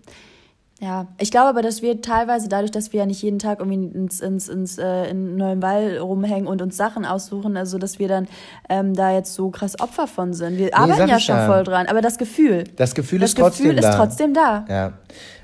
[0.82, 3.96] Ja, ich glaube aber, dass wir teilweise dadurch, dass wir ja nicht jeden Tag irgendwie
[3.96, 8.08] ins, ins, ins äh, in neuem Wall rumhängen und uns Sachen aussuchen, also dass wir
[8.08, 8.26] dann
[8.70, 10.56] ähm, da jetzt so krass Opfer von sind.
[10.56, 11.46] Wir nee, arbeiten ja schon ja.
[11.46, 12.64] voll dran, aber das Gefühl.
[12.76, 13.96] Das Gefühl das ist Gefühl trotzdem ist da.
[13.96, 14.64] trotzdem da.
[14.70, 14.92] Ja.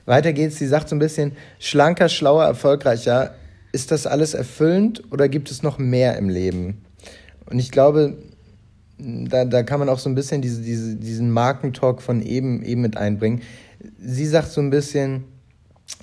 [0.07, 3.35] Weiter geht's, sie sagt so ein bisschen, schlanker, schlauer, erfolgreicher.
[3.73, 6.83] Ist das alles erfüllend oder gibt es noch mehr im Leben?
[7.51, 8.17] Und ich glaube,
[8.97, 12.81] da, da kann man auch so ein bisschen diese, diese, diesen Markentalk von eben, eben
[12.81, 13.43] mit einbringen.
[13.99, 15.25] Sie sagt so ein bisschen,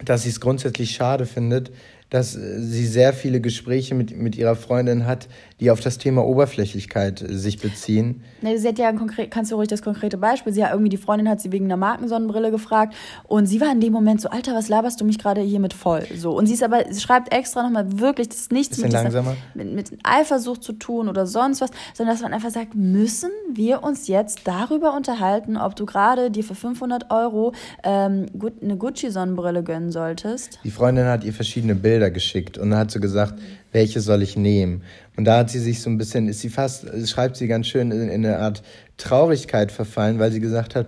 [0.04, 1.72] dass sie es grundsätzlich schade findet,
[2.14, 5.28] dass äh, sie sehr viele Gespräche mit, mit ihrer Freundin hat,
[5.60, 8.22] die auf das Thema Oberflächlichkeit äh, sich beziehen.
[8.42, 10.54] Nee, sie hat ja ein konkret, kannst du ruhig das konkrete Beispiel.
[10.54, 12.94] Sie hat irgendwie die Freundin hat sie wegen einer Markensonnenbrille gefragt
[13.24, 15.74] und sie war in dem Moment so, Alter, was laberst du mich gerade hier mit
[15.74, 16.04] voll?
[16.16, 19.36] So und sie ist aber, sie schreibt extra nochmal wirklich, das ist nichts mit, dieser,
[19.56, 23.82] mit, mit Eifersucht zu tun oder sonst was, sondern dass man einfach sagt, müssen wir
[23.82, 27.54] uns jetzt darüber unterhalten, ob du gerade dir für 500 Euro
[27.84, 28.28] ähm,
[28.62, 30.60] eine Gucci-Sonnenbrille gönnen solltest?
[30.64, 33.36] Die Freundin hat ihr verschiedene Bilder Bilder geschickt und dann hat sie gesagt,
[33.72, 34.84] welche soll ich nehmen?
[35.16, 37.92] Und da hat sie sich so ein bisschen, ist sie fast, schreibt sie ganz schön
[37.92, 38.64] in, in eine Art
[38.98, 40.88] Traurigkeit verfallen, weil sie gesagt hat,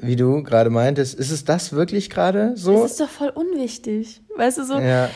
[0.00, 2.82] wie du gerade meintest, ist es das wirklich gerade so?
[2.82, 4.20] Das ist doch voll unwichtig.
[4.36, 4.78] Weißt du so?
[4.78, 5.10] Ja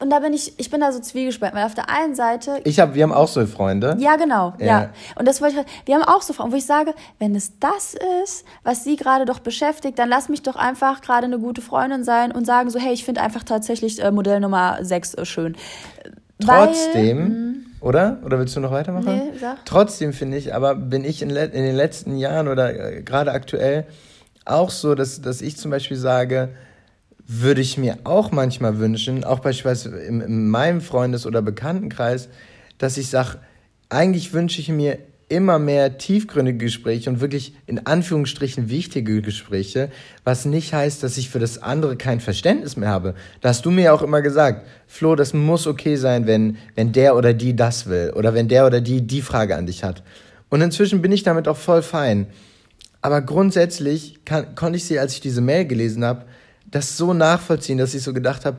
[0.00, 2.60] und da bin ich, ich bin da so zwiegespalten, weil auf der einen Seite.
[2.64, 3.96] Ich habe, wir haben auch so Freunde.
[3.98, 4.66] Ja, genau, ja.
[4.66, 4.90] ja.
[5.16, 7.94] Und das wollte ich, wir haben auch so Freunde, wo ich sage, wenn es das
[8.22, 12.04] ist, was sie gerade doch beschäftigt, dann lass mich doch einfach gerade eine gute Freundin
[12.04, 15.56] sein und sagen so, hey, ich finde einfach tatsächlich äh, Modell Nummer 6 äh, schön.
[16.38, 17.66] Trotzdem, weil, hm.
[17.80, 18.18] oder?
[18.24, 19.30] Oder willst du noch weitermachen?
[19.32, 19.64] Nee, sag.
[19.64, 23.86] Trotzdem finde ich, aber bin ich in, in den letzten Jahren oder äh, gerade aktuell
[24.44, 26.50] auch so, dass, dass ich zum Beispiel sage,
[27.26, 32.28] würde ich mir auch manchmal wünschen, auch beispielsweise in, in meinem Freundes- oder Bekanntenkreis,
[32.78, 33.38] dass ich sage,
[33.88, 34.98] eigentlich wünsche ich mir
[35.28, 39.90] immer mehr tiefgründige Gespräche und wirklich in Anführungsstrichen wichtige Gespräche,
[40.22, 43.14] was nicht heißt, dass ich für das andere kein Verständnis mehr habe.
[43.40, 47.16] Da hast du mir auch immer gesagt, Flo, das muss okay sein, wenn, wenn der
[47.16, 50.02] oder die das will oder wenn der oder die die Frage an dich hat.
[50.50, 52.26] Und inzwischen bin ich damit auch voll fein.
[53.00, 56.26] Aber grundsätzlich kann, konnte ich sie, als ich diese Mail gelesen habe,
[56.74, 58.58] das so nachvollziehen, dass ich so gedacht habe,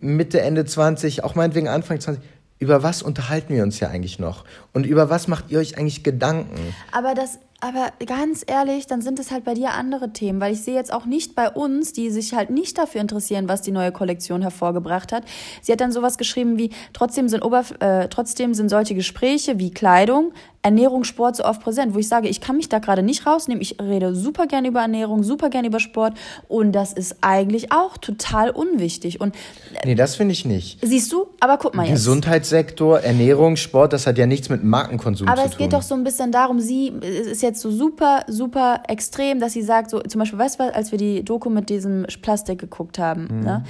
[0.00, 2.22] Mitte, Ende 20, auch meinetwegen Anfang 20,
[2.58, 4.44] über was unterhalten wir uns ja eigentlich noch?
[4.72, 6.74] Und über was macht ihr euch eigentlich Gedanken?
[6.90, 10.62] Aber das, aber ganz ehrlich, dann sind es halt bei dir andere Themen, weil ich
[10.62, 13.92] sehe jetzt auch nicht bei uns, die sich halt nicht dafür interessieren, was die neue
[13.92, 15.24] Kollektion hervorgebracht hat.
[15.62, 19.70] Sie hat dann sowas geschrieben wie, trotzdem sind, Oberf äh, trotzdem sind solche Gespräche wie
[19.70, 20.32] Kleidung
[20.66, 23.62] Ernährung, Sport so oft präsent, wo ich sage, ich kann mich da gerade nicht rausnehmen.
[23.62, 26.14] Ich rede super gerne über Ernährung, super gerne über Sport
[26.48, 29.20] und das ist eigentlich auch total unwichtig.
[29.20, 29.36] Und
[29.84, 30.80] nee, das finde ich nicht.
[30.84, 31.28] Siehst du?
[31.38, 31.92] Aber guck mal jetzt.
[31.92, 35.46] Gesundheitssektor, Ernährung, Sport, das hat ja nichts mit Markenkonsum Aber zu tun.
[35.46, 39.38] Aber es geht doch so ein bisschen darum, sie ist jetzt so super, super extrem,
[39.38, 42.58] dass sie sagt, so zum Beispiel, weißt du als wir die Doku mit diesem Plastik
[42.58, 43.40] geguckt haben, mhm.
[43.44, 43.64] ne?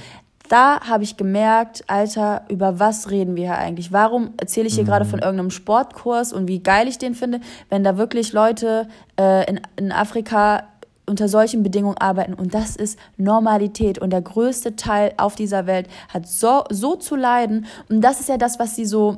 [0.49, 3.91] Da habe ich gemerkt, Alter, über was reden wir hier eigentlich?
[3.91, 4.87] Warum erzähle ich hier mhm.
[4.87, 7.39] gerade von irgendeinem Sportkurs und wie geil ich den finde,
[7.69, 8.87] wenn da wirklich Leute
[9.19, 10.63] äh, in, in Afrika
[11.09, 15.87] unter solchen Bedingungen arbeiten und das ist Normalität und der größte Teil auf dieser Welt
[16.09, 19.17] hat so, so zu leiden und das ist ja das, was sie so,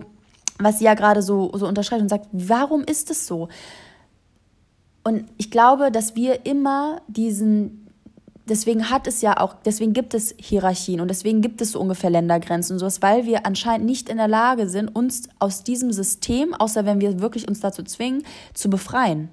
[0.59, 3.49] was sie ja gerade so, so unterschreibt und sagt, warum ist es so?
[5.03, 7.88] Und ich glaube, dass wir immer diesen,
[8.50, 12.10] deswegen hat es ja auch, deswegen gibt es Hierarchien und deswegen gibt es so ungefähr
[12.10, 16.54] Ländergrenzen und sowas, weil wir anscheinend nicht in der Lage sind, uns aus diesem System,
[16.54, 18.24] außer wenn wir wirklich uns dazu zwingen,
[18.54, 19.30] zu befreien.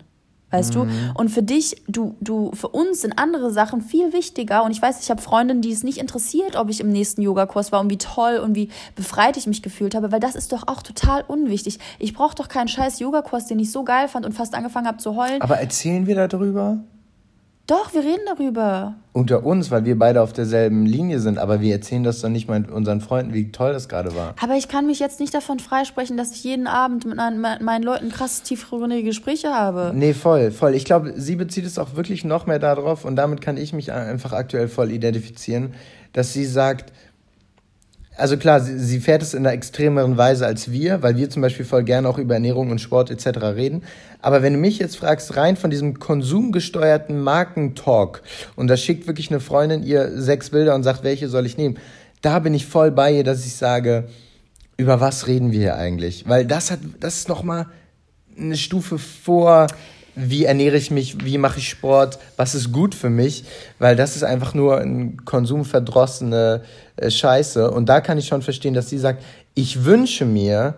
[0.50, 0.88] Weißt mhm.
[0.88, 0.88] du?
[1.14, 4.62] Und für dich, du, du, für uns sind andere Sachen viel wichtiger.
[4.62, 7.72] Und ich weiß, ich habe Freundinnen, die es nicht interessiert, ob ich im nächsten Yogakurs
[7.72, 10.68] war und wie toll und wie befreit ich mich gefühlt habe, weil das ist doch
[10.68, 11.80] auch total unwichtig.
[11.98, 14.98] Ich brauche doch keinen scheiß Yogakurs, den ich so geil fand und fast angefangen habe
[14.98, 15.42] zu heulen.
[15.42, 16.78] Aber erzählen wir darüber?
[17.66, 18.94] Doch, wir reden darüber.
[19.12, 22.48] Unter uns, weil wir beide auf derselben Linie sind, aber wir erzählen das doch nicht
[22.48, 24.36] mal unseren Freunden, wie toll das gerade war.
[24.40, 28.10] Aber ich kann mich jetzt nicht davon freisprechen, dass ich jeden Abend mit meinen Leuten
[28.10, 29.90] krass tiefgründige Gespräche habe.
[29.94, 30.76] Nee, voll, voll.
[30.76, 33.90] Ich glaube, sie bezieht es auch wirklich noch mehr darauf und damit kann ich mich
[33.90, 35.74] einfach aktuell voll identifizieren,
[36.12, 36.92] dass sie sagt,
[38.16, 41.42] also klar, sie, sie fährt es in einer extremeren Weise als wir, weil wir zum
[41.42, 43.38] Beispiel voll gerne auch über Ernährung und Sport etc.
[43.42, 43.82] reden.
[44.20, 48.22] Aber wenn du mich jetzt fragst, rein von diesem konsumgesteuerten Markentalk,
[48.56, 51.78] und da schickt wirklich eine Freundin ihr sechs Bilder und sagt, welche soll ich nehmen,
[52.22, 54.08] da bin ich voll bei ihr, dass ich sage,
[54.76, 56.28] über was reden wir hier eigentlich?
[56.28, 57.66] Weil das hat, das ist nochmal
[58.38, 59.66] eine Stufe vor
[60.16, 63.44] wie ernähre ich mich, wie mache ich Sport, was ist gut für mich,
[63.78, 66.62] weil das ist einfach nur ein konsumverdrossene
[66.96, 67.70] äh, Scheiße.
[67.70, 69.22] Und da kann ich schon verstehen, dass sie sagt,
[69.54, 70.74] ich wünsche mir,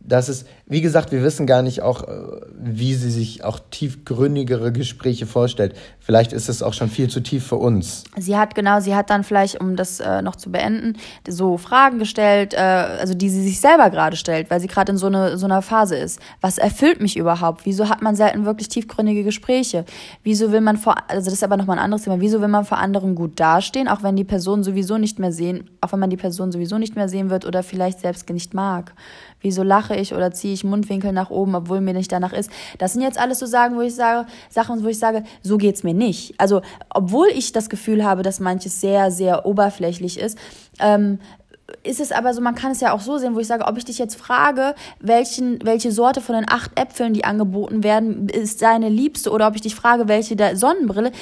[0.00, 2.10] das ist, wie gesagt, wir wissen gar nicht auch, äh,
[2.58, 5.76] wie sie sich auch tiefgründigere Gespräche vorstellt.
[6.00, 8.04] Vielleicht ist es auch schon viel zu tief für uns.
[8.16, 10.96] Sie hat genau, sie hat dann vielleicht, um das äh, noch zu beenden,
[11.28, 14.98] so Fragen gestellt, äh, also die sie sich selber gerade stellt, weil sie gerade in
[14.98, 16.18] so, eine, so einer Phase ist.
[16.40, 17.66] Was erfüllt mich überhaupt?
[17.66, 19.84] Wieso hat man selten wirklich tiefgründige Gespräche?
[20.24, 22.64] Wieso will man vor, also das ist aber nochmal ein anderes Thema, wieso will man
[22.64, 26.10] vor anderen gut dastehen, auch wenn die Person sowieso nicht mehr sehen, auch wenn man
[26.10, 28.94] die Person sowieso nicht mehr sehen wird oder vielleicht selbst nicht mag?
[29.40, 32.50] Wieso lache ich oder ziehe ich Mundwinkel nach oben, obwohl mir nicht danach ist?
[32.78, 35.82] Das sind jetzt alles so Sachen, wo ich sage, Sachen, wo ich sage, so geht's
[35.82, 36.34] mir nicht.
[36.38, 36.60] Also,
[36.90, 40.38] obwohl ich das Gefühl habe, dass manches sehr, sehr oberflächlich ist,
[40.78, 41.18] ähm,
[41.82, 43.76] ist es aber so, man kann es ja auch so sehen, wo ich sage, ob
[43.76, 48.62] ich dich jetzt frage, welchen, welche Sorte von den acht Äpfeln, die angeboten werden, ist
[48.62, 51.12] deine liebste oder ob ich dich frage, welche der Sonnenbrille,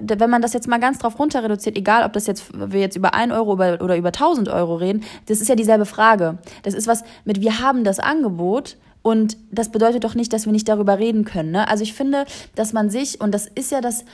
[0.00, 2.96] wenn man das jetzt mal ganz drauf runter reduziert, egal ob das jetzt, wir jetzt
[2.96, 6.38] über ein Euro oder über 1000 Euro reden, das ist ja dieselbe Frage.
[6.62, 10.52] Das ist was mit, wir haben das Angebot, und das bedeutet doch nicht, dass wir
[10.52, 11.52] nicht darüber reden können.
[11.52, 11.68] Ne?
[11.68, 14.04] Also ich finde, dass man sich, und das ist ja das,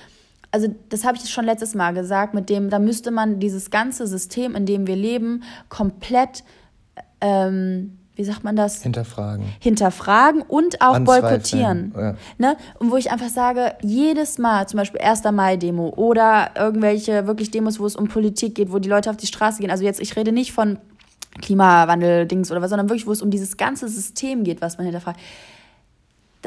[0.55, 4.07] also das habe ich schon letztes Mal gesagt, mit dem, da müsste man dieses ganze
[4.07, 6.45] System, in dem wir leben, komplett,
[7.21, 8.81] ähm, wie sagt man das?
[8.81, 9.47] Hinterfragen.
[9.59, 11.93] Hinterfragen und auch boykottieren.
[11.97, 12.15] Ja.
[12.39, 12.57] Ne?
[12.79, 15.25] Und wo ich einfach sage, jedes Mal, zum Beispiel 1.
[15.25, 19.27] Mai-Demo oder irgendwelche wirklich Demos, wo es um Politik geht, wo die Leute auf die
[19.27, 19.73] Straße gehen.
[19.73, 20.79] Also jetzt, ich rede nicht von
[21.43, 25.19] Klimawandel-Dings oder was, sondern wirklich, wo es um dieses ganze System geht, was man hinterfragt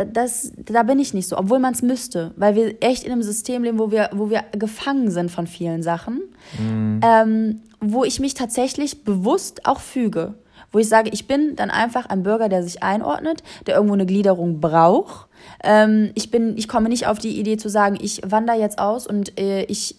[0.06, 3.24] das, da bin ich nicht so, obwohl man es müsste, weil wir echt in einem
[3.24, 6.22] System leben, wo wir, wo wir gefangen sind von vielen Sachen,
[6.60, 7.02] mhm.
[7.04, 10.36] ähm, wo ich mich tatsächlich bewusst auch füge,
[10.72, 14.06] wo ich sage, ich bin dann einfach ein Bürger, der sich einordnet, der irgendwo eine
[14.06, 15.28] Gliederung braucht.
[15.64, 19.08] Ähm, ich bin, ich komme nicht auf die Idee zu sagen, ich wandere jetzt aus
[19.08, 19.96] und äh, ich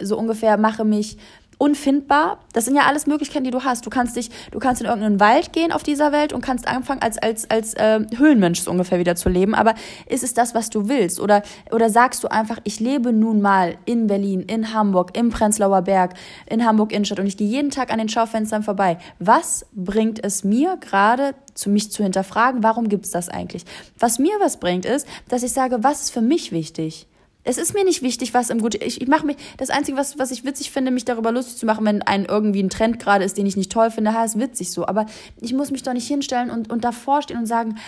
[0.00, 1.16] so ungefähr mache mich
[1.62, 2.40] unfindbar.
[2.54, 3.86] Das sind ja alles Möglichkeiten, die du hast.
[3.86, 7.00] Du kannst dich, du kannst in irgendeinen Wald gehen auf dieser Welt und kannst anfangen,
[7.00, 9.54] als, als, als äh, Höhlenmensch so ungefähr wieder zu leben.
[9.54, 11.20] Aber ist es das, was du willst?
[11.20, 15.82] Oder, oder sagst du einfach, ich lebe nun mal in Berlin, in Hamburg, im Prenzlauer
[15.82, 16.14] Berg,
[16.46, 18.98] in Hamburg Innenstadt und ich gehe jeden Tag an den Schaufenstern vorbei.
[19.20, 23.64] Was bringt es mir gerade zu mich zu hinterfragen, warum gibt es das eigentlich?
[24.00, 27.06] Was mir was bringt, ist, dass ich sage, was ist für mich wichtig?
[27.44, 28.76] Es ist mir nicht wichtig, was im Gut.
[28.76, 29.36] Ich, ich mache mich.
[29.56, 32.62] Das Einzige, was, was ich witzig finde, mich darüber lustig zu machen, wenn ein irgendwie
[32.62, 34.86] ein Trend gerade ist, den ich nicht toll finde, ha, ist witzig so.
[34.86, 35.06] Aber
[35.40, 37.78] ich muss mich doch nicht hinstellen und, und davor stehen und sagen,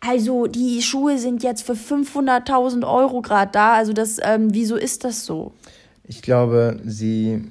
[0.00, 3.74] also die Schuhe sind jetzt für 500.000 Euro gerade da.
[3.74, 5.52] Also das, ähm, wieso ist das so?
[6.06, 7.44] Ich glaube, sie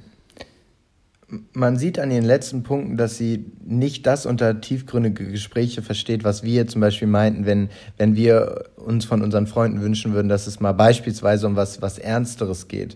[1.53, 6.43] man sieht an ihren letzten Punkten, dass sie nicht das unter tiefgründige Gespräche versteht, was
[6.43, 10.59] wir zum Beispiel meinten, wenn, wenn wir uns von unseren Freunden wünschen würden, dass es
[10.59, 12.95] mal beispielsweise um was, was Ernsteres geht.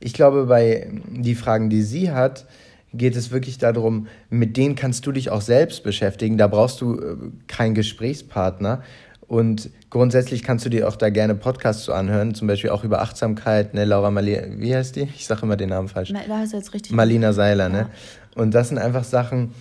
[0.00, 2.46] Ich glaube, bei die Fragen, die sie hat,
[2.94, 6.38] geht es wirklich darum, mit denen kannst du dich auch selbst beschäftigen.
[6.38, 7.16] Da brauchst du äh,
[7.46, 8.82] keinen Gesprächspartner.
[9.28, 13.02] Und grundsätzlich kannst du dir auch da gerne Podcasts zu anhören, zum Beispiel auch über
[13.02, 15.02] Achtsamkeit, ne, Laura Malina, wie heißt die?
[15.14, 16.10] Ich sage immer den Namen falsch.
[16.12, 16.92] Da hast du jetzt richtig.
[16.92, 17.90] Malina Seiler, ne?
[18.34, 19.52] Und das sind einfach Sachen,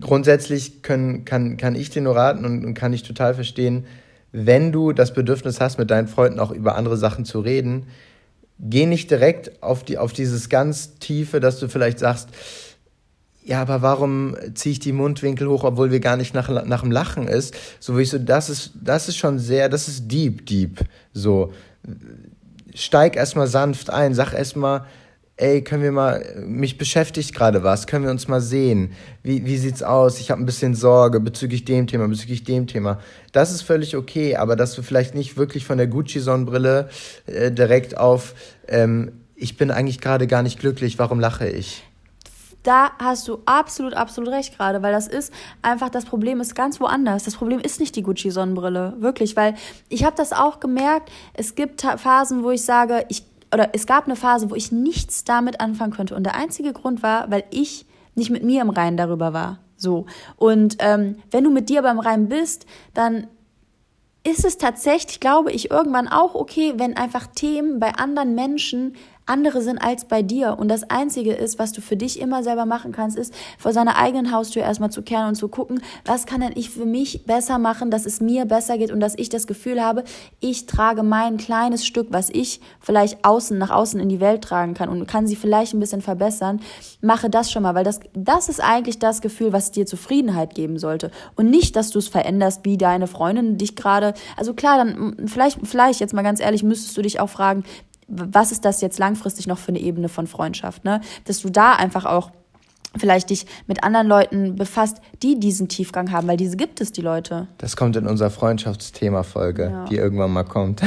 [0.00, 3.86] grundsätzlich können, kann, kann ich dir nur raten und, und kann ich total verstehen,
[4.32, 7.86] wenn du das Bedürfnis hast, mit deinen Freunden auch über andere Sachen zu reden,
[8.58, 12.30] geh nicht direkt auf, die, auf dieses ganz Tiefe, dass du vielleicht sagst,
[13.48, 16.90] ja, aber warum ziehe ich die Mundwinkel hoch, obwohl wir gar nicht nach, nach dem
[16.90, 17.56] Lachen ist?
[17.80, 20.80] So wie ich so, das ist, das ist schon sehr, das ist deep, deep.
[21.14, 21.54] So,
[22.74, 24.84] steig erstmal sanft ein, sag erstmal,
[25.38, 28.90] ey, können wir mal, mich beschäftigt gerade was, können wir uns mal sehen?
[29.22, 30.20] Wie, wie sieht's aus?
[30.20, 33.00] Ich habe ein bisschen Sorge bezüglich dem Thema, bezüglich dem Thema.
[33.32, 36.90] Das ist völlig okay, aber dass du vielleicht nicht wirklich von der Gucci-Sonnenbrille
[37.24, 38.34] äh, direkt auf,
[38.68, 41.87] ähm, ich bin eigentlich gerade gar nicht glücklich, warum lache ich?
[42.68, 46.78] Da hast du absolut, absolut recht gerade, weil das ist einfach, das Problem ist ganz
[46.80, 47.24] woanders.
[47.24, 49.54] Das Problem ist nicht die Gucci-Sonnenbrille, wirklich, weil
[49.88, 54.04] ich habe das auch gemerkt, es gibt Phasen, wo ich sage, ich, oder es gab
[54.04, 56.14] eine Phase, wo ich nichts damit anfangen könnte.
[56.14, 59.60] Und der einzige Grund war, weil ich nicht mit mir im Reinen darüber war.
[59.78, 60.04] So.
[60.36, 63.28] Und ähm, wenn du mit dir beim Reinen bist, dann
[64.24, 68.94] ist es tatsächlich, glaube ich, irgendwann auch okay, wenn einfach Themen bei anderen Menschen
[69.28, 70.58] andere sind als bei dir.
[70.58, 73.96] Und das Einzige ist, was du für dich immer selber machen kannst, ist, vor seiner
[73.96, 77.58] eigenen Haustür erstmal zu kehren und zu gucken, was kann denn ich für mich besser
[77.58, 80.04] machen, dass es mir besser geht und dass ich das Gefühl habe,
[80.40, 84.74] ich trage mein kleines Stück, was ich vielleicht außen, nach außen in die Welt tragen
[84.74, 86.60] kann und kann sie vielleicht ein bisschen verbessern.
[87.00, 90.78] Mache das schon mal, weil das, das ist eigentlich das Gefühl, was dir Zufriedenheit geben
[90.78, 91.10] sollte.
[91.36, 95.66] Und nicht, dass du es veränderst, wie deine Freundin dich gerade, also klar, dann vielleicht,
[95.66, 97.64] vielleicht jetzt mal ganz ehrlich, müsstest du dich auch fragen,
[98.08, 101.00] was ist das jetzt langfristig noch für eine Ebene von Freundschaft, ne?
[101.26, 102.30] Dass du da einfach auch
[102.96, 107.02] vielleicht dich mit anderen Leuten befasst, die diesen Tiefgang haben, weil diese gibt es, die
[107.02, 107.46] Leute.
[107.58, 109.84] Das kommt in unserer Freundschaftsthema-Folge, ja.
[109.84, 110.82] die irgendwann mal kommt.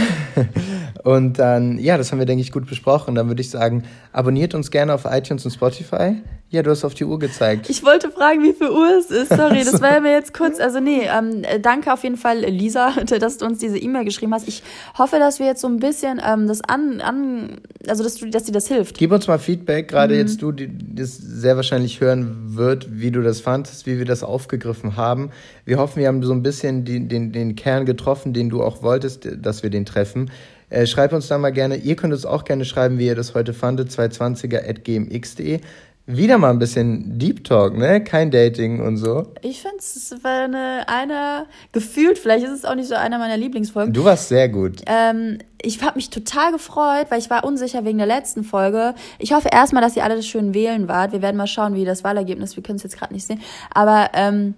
[1.03, 3.13] und dann, ja, das haben wir, denke ich, gut besprochen.
[3.15, 6.15] Dann würde ich sagen, abonniert uns gerne auf iTunes und Spotify.
[6.51, 7.69] Ja, du hast auf die Uhr gezeigt.
[7.69, 9.29] Ich wollte fragen, wie viel Uhr es ist.
[9.29, 10.59] Sorry, das war mir jetzt kurz.
[10.59, 14.49] Also nee, ähm, danke auf jeden Fall, Lisa, dass du uns diese E-Mail geschrieben hast.
[14.49, 14.61] Ich
[14.97, 18.43] hoffe, dass wir jetzt so ein bisschen ähm, das an, an also dass du, dass
[18.43, 18.97] dir das hilft.
[18.97, 20.19] Gib uns mal Feedback, gerade mhm.
[20.19, 24.21] jetzt du, die das sehr wahrscheinlich hören wird, wie du das fandest, wie wir das
[24.21, 25.29] aufgegriffen haben.
[25.63, 28.83] Wir hoffen, wir haben so ein bisschen die, den, den Kern getroffen, den du auch
[28.83, 30.29] wolltest, dass wir den treffen.
[30.69, 31.77] Äh, schreibt uns da mal gerne.
[31.77, 33.89] Ihr könnt uns auch gerne schreiben, wie ihr das heute fandet.
[33.89, 35.61] 220er.gmx.de
[36.05, 38.03] wieder mal ein bisschen Deep Talk, ne?
[38.03, 39.27] Kein Dating und so.
[39.41, 43.37] Ich finde es war eine, eine, gefühlt, vielleicht ist es auch nicht so einer meiner
[43.37, 43.93] Lieblingsfolgen.
[43.93, 44.81] Du warst sehr gut.
[44.87, 48.95] Ähm, ich habe mich total gefreut, weil ich war unsicher wegen der letzten Folge.
[49.19, 51.11] Ich hoffe erstmal, dass ihr alle das schön wählen wart.
[51.11, 53.41] Wir werden mal schauen, wie das Wahlergebnis, wir können es jetzt gerade nicht sehen.
[53.73, 54.55] Aber ähm,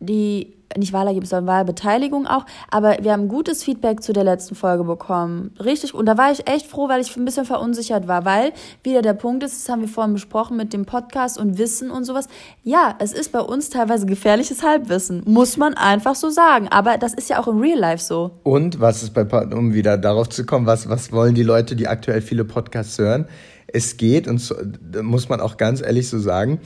[0.00, 2.44] die nicht Wahlergebnis, sondern Wahlbeteiligung auch.
[2.70, 5.52] Aber wir haben gutes Feedback zu der letzten Folge bekommen.
[5.62, 5.94] Richtig.
[5.94, 8.52] Und da war ich echt froh, weil ich ein bisschen verunsichert war, weil
[8.82, 12.04] wieder der Punkt ist, das haben wir vorhin besprochen mit dem Podcast und Wissen und
[12.04, 12.28] sowas.
[12.62, 15.22] Ja, es ist bei uns teilweise gefährliches Halbwissen.
[15.26, 16.68] Muss man einfach so sagen.
[16.68, 18.32] Aber das ist ja auch im Real Life so.
[18.42, 21.88] Und was ist bei, um wieder darauf zu kommen, was, was wollen die Leute, die
[21.88, 23.26] aktuell viele Podcasts hören?
[23.66, 24.54] Es geht, und so,
[25.02, 26.60] muss man auch ganz ehrlich so sagen,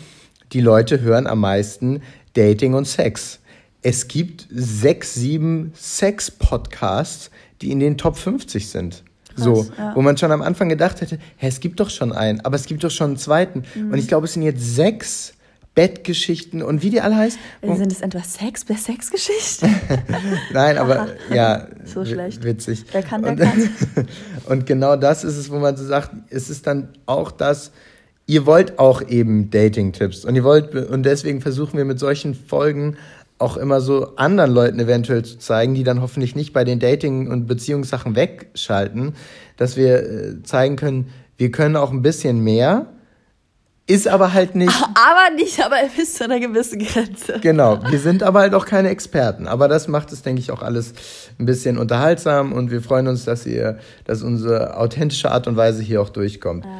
[0.53, 2.03] die Leute hören am meisten
[2.35, 3.41] Dating und Sex
[3.83, 7.31] es gibt sechs, sieben Sex-Podcasts,
[7.61, 9.03] die in den Top 50 sind.
[9.35, 9.95] Krass, so, ja.
[9.95, 12.67] wo man schon am Anfang gedacht hätte, hä, es gibt doch schon einen, aber es
[12.67, 13.65] gibt doch schon einen zweiten.
[13.75, 13.93] Mhm.
[13.93, 15.35] Und ich glaube, es sind jetzt sechs
[15.75, 17.41] Bettgeschichten und wie die alle heißen.
[17.63, 19.69] Sind es etwas Sex bei Sexgeschichte?
[20.53, 22.45] Nein, aber ja, so schlecht.
[22.45, 22.85] witzig.
[22.93, 23.71] Wer kann, der und, kann.
[24.47, 27.73] und genau das ist es, wo man so sagt, es ist dann auch das,
[28.27, 32.99] ihr wollt auch eben Dating-Tipps und ihr wollt, und deswegen versuchen wir mit solchen Folgen
[33.43, 37.31] auch immer so anderen Leuten eventuell zu zeigen, die dann hoffentlich nicht bei den Dating-
[37.31, 39.15] und Beziehungssachen wegschalten,
[39.57, 42.87] dass wir äh, zeigen können, wir können auch ein bisschen mehr,
[43.87, 44.73] ist aber halt nicht.
[44.95, 47.41] Aber nicht, aber bis zu einer gewissen Grenze.
[47.41, 49.49] Genau, wir sind aber halt auch keine Experten.
[49.49, 50.95] Aber das macht es, denke ich, auch alles
[51.39, 55.83] ein bisschen unterhaltsam und wir freuen uns, dass ihr, dass unsere authentische Art und Weise
[55.83, 56.65] hier auch durchkommt.
[56.65, 56.71] Ja.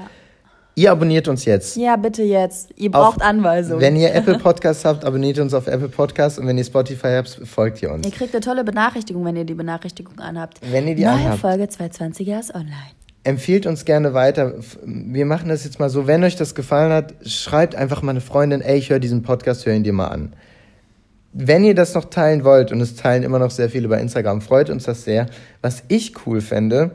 [0.75, 1.77] Ihr abonniert uns jetzt.
[1.77, 2.71] Ja, bitte jetzt.
[2.77, 3.81] Ihr braucht auf, Anweisungen.
[3.81, 7.41] Wenn ihr Apple Podcasts habt, abonniert uns auf Apple Podcasts und wenn ihr Spotify habt,
[7.45, 8.07] folgt ihr uns.
[8.07, 10.61] Ihr kriegt eine tolle Benachrichtigung, wenn ihr die Benachrichtigung anhabt.
[10.71, 11.41] Wenn ihr die Neue anhabt.
[11.41, 12.73] Folge 220er ist online.
[13.25, 14.55] Empfiehlt uns gerne weiter.
[14.85, 16.07] Wir machen das jetzt mal so.
[16.07, 19.67] Wenn euch das gefallen hat, schreibt einfach mal eine Freundin, ey, ich höre diesen Podcast,
[19.67, 20.33] hör ihn dir mal an.
[21.35, 24.41] Wenn ihr das noch teilen wollt, und es teilen immer noch sehr viele bei Instagram,
[24.41, 25.27] freut uns das sehr.
[25.61, 26.91] Was ich cool fände,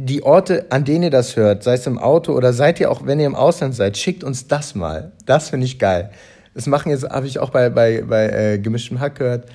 [0.00, 3.04] die Orte, an denen ihr das hört, sei es im Auto oder seid ihr auch,
[3.04, 5.10] wenn ihr im Ausland seid, schickt uns das mal.
[5.26, 6.10] Das finde ich geil.
[6.54, 9.48] Das machen jetzt, habe ich auch bei, bei, bei äh, gemischtem Hack gehört.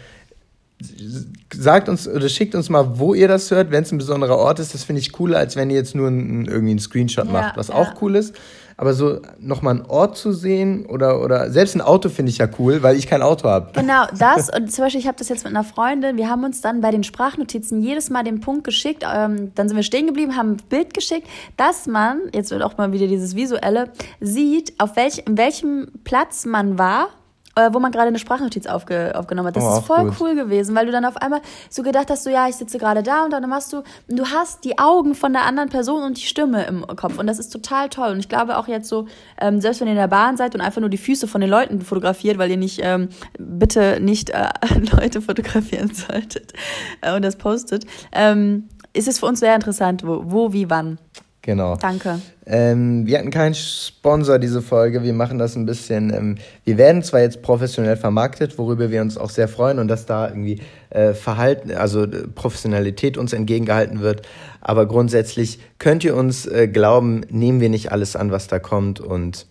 [1.54, 4.60] Sagt uns oder schickt uns mal, wo ihr das hört, wenn es ein besonderer Ort
[4.60, 4.74] ist.
[4.74, 7.56] Das finde ich cooler, als wenn ihr jetzt nur ein, irgendwie einen Screenshot ja, macht,
[7.56, 7.76] was ja.
[7.76, 8.36] auch cool ist
[8.78, 12.48] aber so nochmal einen Ort zu sehen oder, oder selbst ein Auto finde ich ja
[12.60, 13.72] cool, weil ich kein Auto habe.
[13.74, 16.62] Genau, das und zum Beispiel, ich habe das jetzt mit einer Freundin, wir haben uns
[16.62, 20.36] dann bei den Sprachnotizen jedes Mal den Punkt geschickt, ähm, dann sind wir stehen geblieben,
[20.36, 24.96] haben ein Bild geschickt, dass man, jetzt wird auch mal wieder dieses Visuelle, sieht, auf
[24.96, 27.10] welch, in welchem Platz man war
[27.56, 29.56] wo man gerade eine Sprachnotiz aufge aufgenommen hat.
[29.56, 30.16] Das oh, ist voll gut.
[30.20, 33.04] cool gewesen, weil du dann auf einmal so gedacht hast, so ja, ich sitze gerade
[33.04, 36.26] da und dann machst du, du hast die Augen von der anderen Person und die
[36.26, 38.12] Stimme im Kopf und das ist total toll.
[38.12, 39.08] Und ich glaube auch jetzt so,
[39.40, 41.50] ähm, selbst wenn ihr in der Bahn seid und einfach nur die Füße von den
[41.50, 44.50] Leuten fotografiert, weil ihr nicht, ähm, bitte nicht äh,
[44.98, 46.54] Leute fotografieren solltet
[47.02, 51.00] äh, und das postet, ähm, ist es für uns sehr interessant, wo, wo wie, wann.
[51.46, 51.76] Genau.
[51.76, 52.22] Danke.
[52.46, 55.04] Ähm, wir hatten keinen Sponsor diese Folge.
[55.04, 56.14] Wir machen das ein bisschen.
[56.14, 60.06] Ähm, wir werden zwar jetzt professionell vermarktet, worüber wir uns auch sehr freuen und dass
[60.06, 64.26] da irgendwie äh, Verhalten, also äh, Professionalität uns entgegengehalten wird.
[64.62, 69.02] Aber grundsätzlich könnt ihr uns äh, glauben, nehmen wir nicht alles an, was da kommt
[69.02, 69.46] und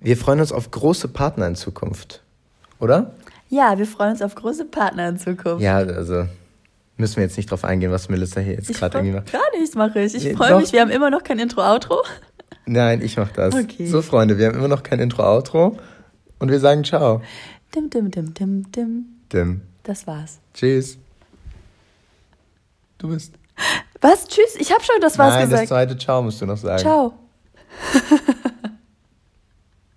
[0.00, 2.22] wir freuen uns auf große Partner in Zukunft,
[2.80, 3.14] oder?
[3.48, 5.62] Ja, wir freuen uns auf große Partner in Zukunft.
[5.62, 6.26] Ja, also
[6.98, 9.32] Müssen wir jetzt nicht drauf eingehen, was Melissa hier jetzt gerade irgendwie macht.
[9.32, 10.14] Gar nichts mache ich.
[10.16, 12.02] Ich nee, freue mich, wir haben immer noch kein Intro-Outro.
[12.66, 13.54] Nein, ich mach das.
[13.54, 13.86] Okay.
[13.86, 15.78] So, Freunde, wir haben immer noch kein Intro-Outro.
[16.40, 17.22] Und wir sagen Ciao.
[17.74, 19.04] Dim, dim, dim, dim, dim.
[19.32, 19.62] Dim.
[19.84, 20.40] Das war's.
[20.54, 20.98] Tschüss.
[22.98, 23.32] Du bist.
[24.00, 24.26] Was?
[24.26, 24.56] Tschüss?
[24.58, 25.62] Ich habe schon das Nein, gesagt.
[25.62, 26.80] das zweite Ciao musst du noch sagen.
[26.80, 27.14] Ciao.